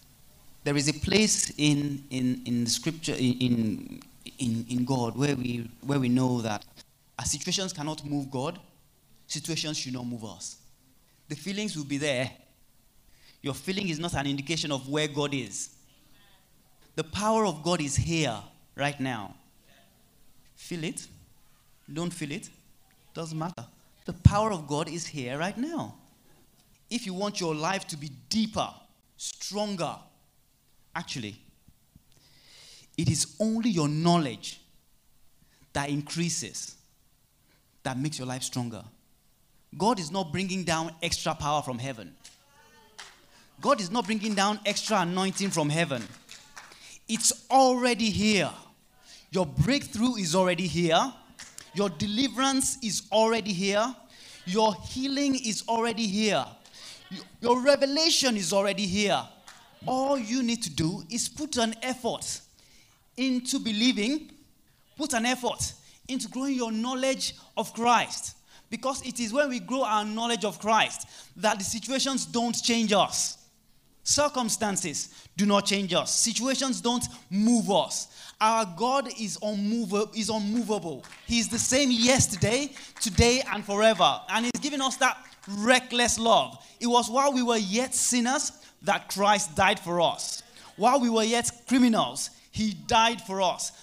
There 0.65 0.75
is 0.75 0.89
a 0.89 0.93
place 0.93 1.53
in, 1.57 2.03
in, 2.09 2.41
in 2.45 2.65
the 2.65 2.69
scripture, 2.69 3.15
in, 3.17 4.01
in, 4.37 4.65
in 4.69 4.83
God, 4.83 5.15
where 5.15 5.37
we, 5.37 5.69
where 5.85 6.01
we 6.01 6.09
know 6.09 6.41
that 6.41 6.65
our 7.17 7.23
situations 7.23 7.71
cannot 7.71 8.03
move 8.03 8.29
God, 8.29 8.59
situations 9.25 9.77
should 9.77 9.93
not 9.93 10.05
move 10.05 10.25
us. 10.25 10.57
The 11.29 11.35
feelings 11.37 11.77
will 11.77 11.85
be 11.85 11.97
there. 11.97 12.29
Your 13.41 13.53
feeling 13.53 13.87
is 13.87 13.99
not 13.99 14.15
an 14.15 14.27
indication 14.27 14.73
of 14.73 14.89
where 14.89 15.07
God 15.07 15.33
is. 15.33 15.76
The 16.97 17.03
power 17.03 17.45
of 17.45 17.61
God 17.61 17.79
is 17.79 17.95
here 17.95 18.35
right 18.75 18.99
now. 18.99 19.35
Feel 20.55 20.83
it? 20.83 21.07
Don't 21.93 22.11
feel 22.11 22.31
it? 22.31 22.49
Doesn't 23.13 23.37
matter. 23.37 23.65
The 24.05 24.13
power 24.13 24.51
of 24.51 24.67
God 24.67 24.89
is 24.89 25.05
here 25.05 25.37
right 25.37 25.55
now. 25.55 25.93
If 26.89 27.05
you 27.05 27.13
want 27.13 27.39
your 27.39 27.53
life 27.53 27.85
to 27.89 27.97
be 27.97 28.09
deeper, 28.29 28.67
stronger, 29.15 29.95
actually, 30.95 31.35
it 32.97 33.11
is 33.11 33.35
only 33.39 33.69
your 33.69 33.87
knowledge 33.87 34.59
that 35.73 35.91
increases, 35.91 36.77
that 37.83 37.99
makes 37.99 38.17
your 38.17 38.27
life 38.27 38.41
stronger. 38.41 38.83
God 39.77 39.99
is 39.99 40.09
not 40.09 40.31
bringing 40.31 40.63
down 40.63 40.95
extra 41.03 41.35
power 41.35 41.61
from 41.61 41.77
heaven. 41.77 42.15
God 43.61 43.79
is 43.81 43.91
not 43.91 44.07
bringing 44.07 44.33
down 44.33 44.59
extra 44.65 45.01
anointing 45.01 45.51
from 45.51 45.69
heaven. 45.69 46.01
It's 47.07 47.45
already 47.49 48.09
here. 48.09 48.51
Your 49.31 49.45
breakthrough 49.45 50.15
is 50.15 50.35
already 50.35 50.67
here. 50.67 51.13
Your 51.73 51.89
deliverance 51.89 52.77
is 52.83 53.03
already 53.11 53.53
here. 53.53 53.95
Your 54.45 54.73
healing 54.89 55.35
is 55.35 55.63
already 55.67 56.07
here. 56.07 56.45
Your 57.41 57.61
revelation 57.61 58.35
is 58.35 58.51
already 58.51 58.85
here. 58.85 59.21
All 59.85 60.17
you 60.17 60.43
need 60.43 60.63
to 60.63 60.69
do 60.69 61.03
is 61.09 61.29
put 61.29 61.57
an 61.57 61.75
effort 61.81 62.41
into 63.15 63.59
believing, 63.59 64.31
put 64.97 65.13
an 65.13 65.25
effort 65.25 65.73
into 66.07 66.27
growing 66.29 66.55
your 66.55 66.71
knowledge 66.71 67.35
of 67.55 67.73
Christ. 67.73 68.35
Because 68.69 69.01
it 69.05 69.19
is 69.19 69.31
when 69.31 69.49
we 69.49 69.59
grow 69.59 69.83
our 69.83 70.03
knowledge 70.03 70.43
of 70.43 70.59
Christ 70.59 71.07
that 71.37 71.57
the 71.57 71.63
situations 71.63 72.25
don't 72.25 72.55
change 72.61 72.91
us. 72.91 73.37
Circumstances 74.07 75.27
do 75.35 75.45
not 75.45 75.65
change 75.65 75.93
us. 75.93 76.15
Situations 76.15 76.79
don't 76.79 77.03
move 77.29 77.69
us. 77.69 78.07
Our 78.39 78.65
God 78.77 79.09
is 79.19 79.37
unmovable, 79.41 80.09
is 80.15 80.29
unmovable. 80.29 81.03
He's 81.25 81.49
the 81.49 81.59
same 81.59 81.91
yesterday, 81.91 82.69
today, 83.01 83.43
and 83.51 83.65
forever. 83.65 84.21
And 84.29 84.45
He's 84.45 84.61
giving 84.61 84.79
us 84.79 84.95
that 84.95 85.17
reckless 85.49 86.17
love. 86.17 86.65
It 86.79 86.87
was 86.87 87.09
while 87.09 87.33
we 87.33 87.43
were 87.43 87.57
yet 87.57 87.93
sinners 87.93 88.53
that 88.83 89.09
Christ 89.09 89.57
died 89.57 89.77
for 89.77 89.99
us. 89.99 90.41
While 90.77 91.01
we 91.01 91.09
were 91.09 91.25
yet 91.25 91.51
criminals, 91.67 92.29
He 92.51 92.75
died 92.87 93.19
for 93.19 93.41
us. 93.41 93.73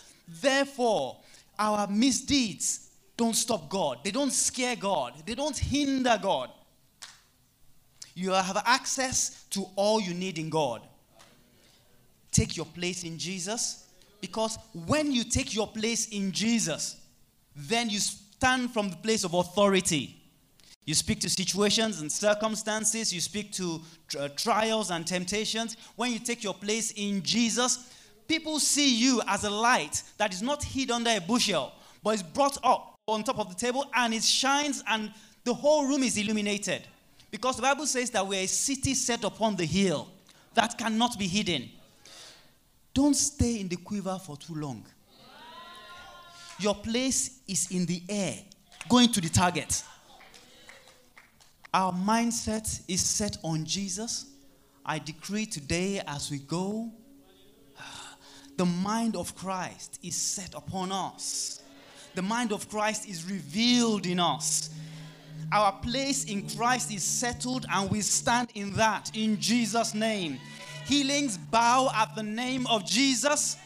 Therefore, 0.40 1.18
our 1.58 1.86
misdeeds 1.86 2.88
don't 3.18 3.36
stop 3.36 3.68
God. 3.68 3.98
They 4.02 4.10
don't 4.10 4.32
scare 4.32 4.74
God. 4.74 5.12
They 5.26 5.34
don't 5.34 5.58
hinder 5.58 6.18
God. 6.20 6.48
You 8.14 8.30
have 8.30 8.62
access 8.64 9.44
to 9.50 9.66
all 9.76 10.00
you 10.00 10.14
need 10.14 10.38
in 10.38 10.50
God. 10.50 10.82
Take 12.30 12.56
your 12.56 12.66
place 12.66 13.04
in 13.04 13.18
Jesus 13.18 13.86
because 14.20 14.58
when 14.86 15.12
you 15.12 15.24
take 15.24 15.54
your 15.54 15.68
place 15.68 16.08
in 16.08 16.32
Jesus, 16.32 16.96
then 17.54 17.90
you 17.90 17.98
stand 17.98 18.72
from 18.72 18.90
the 18.90 18.96
place 18.96 19.24
of 19.24 19.34
authority. 19.34 20.20
You 20.84 20.94
speak 20.94 21.20
to 21.20 21.30
situations 21.30 22.00
and 22.00 22.10
circumstances, 22.10 23.12
you 23.12 23.20
speak 23.20 23.52
to 23.52 23.80
uh, 24.18 24.28
trials 24.36 24.90
and 24.90 25.06
temptations. 25.06 25.76
When 25.96 26.12
you 26.12 26.18
take 26.18 26.44
your 26.44 26.54
place 26.54 26.92
in 26.96 27.22
Jesus, 27.22 27.90
people 28.28 28.58
see 28.58 28.94
you 28.94 29.22
as 29.26 29.44
a 29.44 29.50
light 29.50 30.02
that 30.18 30.32
is 30.34 30.42
not 30.42 30.62
hid 30.62 30.90
under 30.90 31.10
a 31.10 31.20
bushel, 31.20 31.72
but 32.02 32.14
is 32.14 32.22
brought 32.22 32.58
up 32.62 32.96
on 33.06 33.24
top 33.24 33.38
of 33.38 33.48
the 33.48 33.54
table 33.54 33.86
and 33.94 34.12
it 34.12 34.22
shines 34.22 34.82
and 34.88 35.10
the 35.44 35.54
whole 35.54 35.86
room 35.86 36.02
is 36.02 36.16
illuminated. 36.16 36.82
Because 37.34 37.56
the 37.56 37.62
Bible 37.62 37.84
says 37.84 38.10
that 38.10 38.24
we're 38.24 38.44
a 38.44 38.46
city 38.46 38.94
set 38.94 39.24
upon 39.24 39.56
the 39.56 39.64
hill 39.64 40.06
that 40.54 40.78
cannot 40.78 41.18
be 41.18 41.26
hidden. 41.26 41.68
Don't 42.94 43.14
stay 43.14 43.58
in 43.58 43.66
the 43.66 43.74
quiver 43.74 44.20
for 44.24 44.36
too 44.36 44.54
long. 44.54 44.86
Your 46.60 46.76
place 46.76 47.40
is 47.48 47.72
in 47.72 47.86
the 47.86 48.00
air, 48.08 48.36
going 48.88 49.08
to 49.08 49.20
the 49.20 49.28
target. 49.28 49.82
Our 51.72 51.92
mindset 51.92 52.82
is 52.86 53.04
set 53.04 53.36
on 53.42 53.64
Jesus. 53.64 54.26
I 54.86 55.00
decree 55.00 55.46
today 55.46 56.00
as 56.06 56.30
we 56.30 56.38
go, 56.38 56.92
the 58.56 58.64
mind 58.64 59.16
of 59.16 59.34
Christ 59.34 59.98
is 60.04 60.14
set 60.14 60.54
upon 60.54 60.92
us. 60.92 61.62
The 62.14 62.22
mind 62.22 62.52
of 62.52 62.68
Christ 62.68 63.08
is 63.08 63.28
revealed 63.28 64.06
in 64.06 64.20
us. 64.20 64.70
Our 65.54 65.70
place 65.70 66.24
in 66.24 66.48
Christ 66.48 66.92
is 66.92 67.04
settled, 67.04 67.64
and 67.72 67.88
we 67.88 68.00
stand 68.00 68.48
in 68.56 68.72
that 68.72 69.12
in 69.14 69.38
Jesus' 69.38 69.94
name. 69.94 70.40
Healings 70.84 71.38
bow 71.38 71.92
at 71.94 72.16
the 72.16 72.24
name 72.24 72.66
of 72.66 72.84
Jesus. 72.84 73.56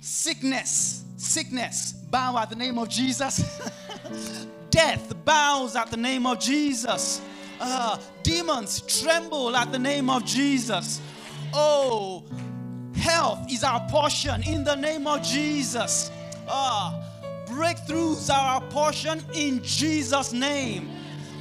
Sickness, 0.00 1.04
sickness 1.18 1.92
bow 1.92 2.38
at 2.38 2.48
the 2.48 2.56
name 2.56 2.78
of 2.78 2.88
Jesus. 2.88 3.60
Death 4.70 5.14
bows 5.26 5.76
at 5.76 5.90
the 5.90 5.98
name 5.98 6.26
of 6.26 6.40
Jesus. 6.40 7.20
Uh, 7.60 7.98
demons 8.22 8.80
tremble 9.02 9.54
at 9.54 9.70
the 9.72 9.78
name 9.78 10.08
of 10.08 10.24
Jesus. 10.24 11.02
Oh, 11.52 12.24
health 12.94 13.52
is 13.52 13.64
our 13.64 13.86
portion 13.90 14.42
in 14.44 14.64
the 14.64 14.76
name 14.76 15.06
of 15.06 15.22
Jesus. 15.22 16.10
Uh, 16.48 17.09
breakthroughs 17.50 18.32
are 18.32 18.54
our 18.54 18.60
portion 18.70 19.22
in 19.34 19.62
Jesus' 19.62 20.32
name. 20.32 20.90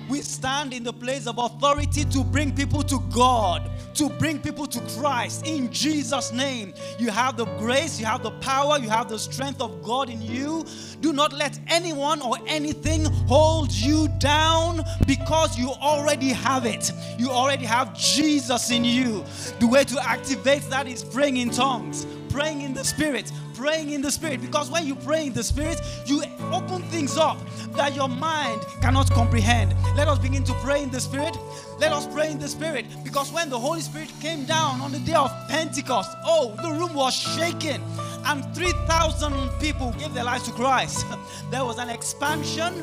We 0.10 0.22
stand 0.22 0.74
in 0.74 0.84
the 0.84 0.92
place 0.92 1.28
of 1.28 1.38
authority 1.38 2.04
to 2.06 2.24
bring 2.24 2.56
people 2.56 2.82
to 2.82 3.00
God, 3.14 3.70
to 3.94 4.10
bring 4.10 4.40
people 4.40 4.66
to 4.66 4.80
Christ 4.98 5.46
in 5.46 5.72
Jesus' 5.72 6.32
name. 6.32 6.74
You 6.98 7.12
have 7.12 7.38
the 7.38 7.46
grace, 7.46 8.00
you 8.00 8.08
have 8.08 8.24
the 8.24 8.32
power, 8.40 8.80
you 8.80 8.90
have 8.90 9.08
the 9.08 9.20
strength 9.20 9.62
of 9.62 9.84
God 9.84 10.10
in 10.10 10.20
you. 10.20 10.66
Do 11.02 11.14
not 11.14 11.32
let 11.32 11.60
anyone 11.68 12.24
or 12.24 12.38
anything 12.48 13.06
hold 13.28 13.72
you 13.72 14.08
down 14.18 14.84
because 15.06 15.60
you 15.60 15.70
already 15.74 16.30
have 16.30 16.66
it. 16.66 16.92
You 17.20 17.30
already 17.30 17.66
have 17.66 17.96
Jesus 17.96 18.72
in 18.72 18.84
you. 18.84 19.24
The 19.60 19.68
way 19.68 19.84
to 19.84 20.04
activate 20.04 20.64
that 20.72 20.88
is 20.88 21.04
praying 21.04 21.38
in 21.38 21.52
tongues, 21.52 22.08
praying 22.30 22.62
in 22.62 22.74
the 22.74 22.84
Spirit, 22.84 23.32
praying 23.54 23.92
in 23.92 24.02
the 24.02 24.12
Spirit. 24.12 24.42
Because 24.42 24.70
when 24.70 24.86
you 24.86 24.96
pray 24.96 25.28
in 25.28 25.34
the 25.34 25.44
Spirit, 25.44 25.82
you 26.06 26.24
open 26.52 26.82
things 26.84 27.18
up 27.18 27.38
that 27.74 27.96
your 27.96 28.08
mind 28.08 28.62
cannot 28.82 29.10
comprehend. 29.12 29.76
Let 29.96 30.08
us 30.08 30.20
begin 30.20 30.44
to 30.46 30.54
pray 30.56 30.84
in 30.84 30.90
the 30.90 31.02
Spirit. 31.02 31.38
Let 31.80 31.92
us 31.92 32.08
pray 32.08 32.32
in 32.32 32.40
the 32.40 32.48
Spirit. 32.48 32.86
Because 33.04 33.32
when 33.32 33.50
the 33.50 33.60
Holy 33.60 33.82
Spirit 33.82 34.12
came 34.22 34.46
down 34.46 34.82
on 34.82 34.92
the 34.92 35.00
day 35.00 35.14
of 35.14 35.32
Pentecost, 35.48 36.10
oh, 36.26 36.56
the 36.62 36.72
room 36.72 36.94
was 36.94 37.14
shaking. 37.14 37.82
And 38.26 38.44
3,000 38.56 39.50
people 39.60 39.94
gave 39.94 40.14
their 40.14 40.26
lives 40.26 40.44
to 40.44 40.52
Christ. 40.52 41.06
There 41.52 41.66
was 41.66 41.80
an 41.80 41.90
expansion, 41.90 42.74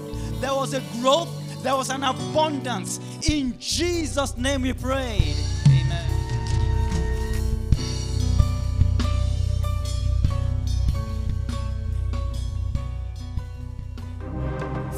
there 0.40 0.52
was 0.52 0.74
a 0.74 0.82
growth, 1.00 1.28
there 1.62 1.76
was 1.76 1.90
an 1.90 2.02
abundance. 2.02 2.98
In 3.28 3.54
Jesus' 3.61 4.37
name 4.37 4.62
we 4.62 4.72
prayed. 4.72 5.37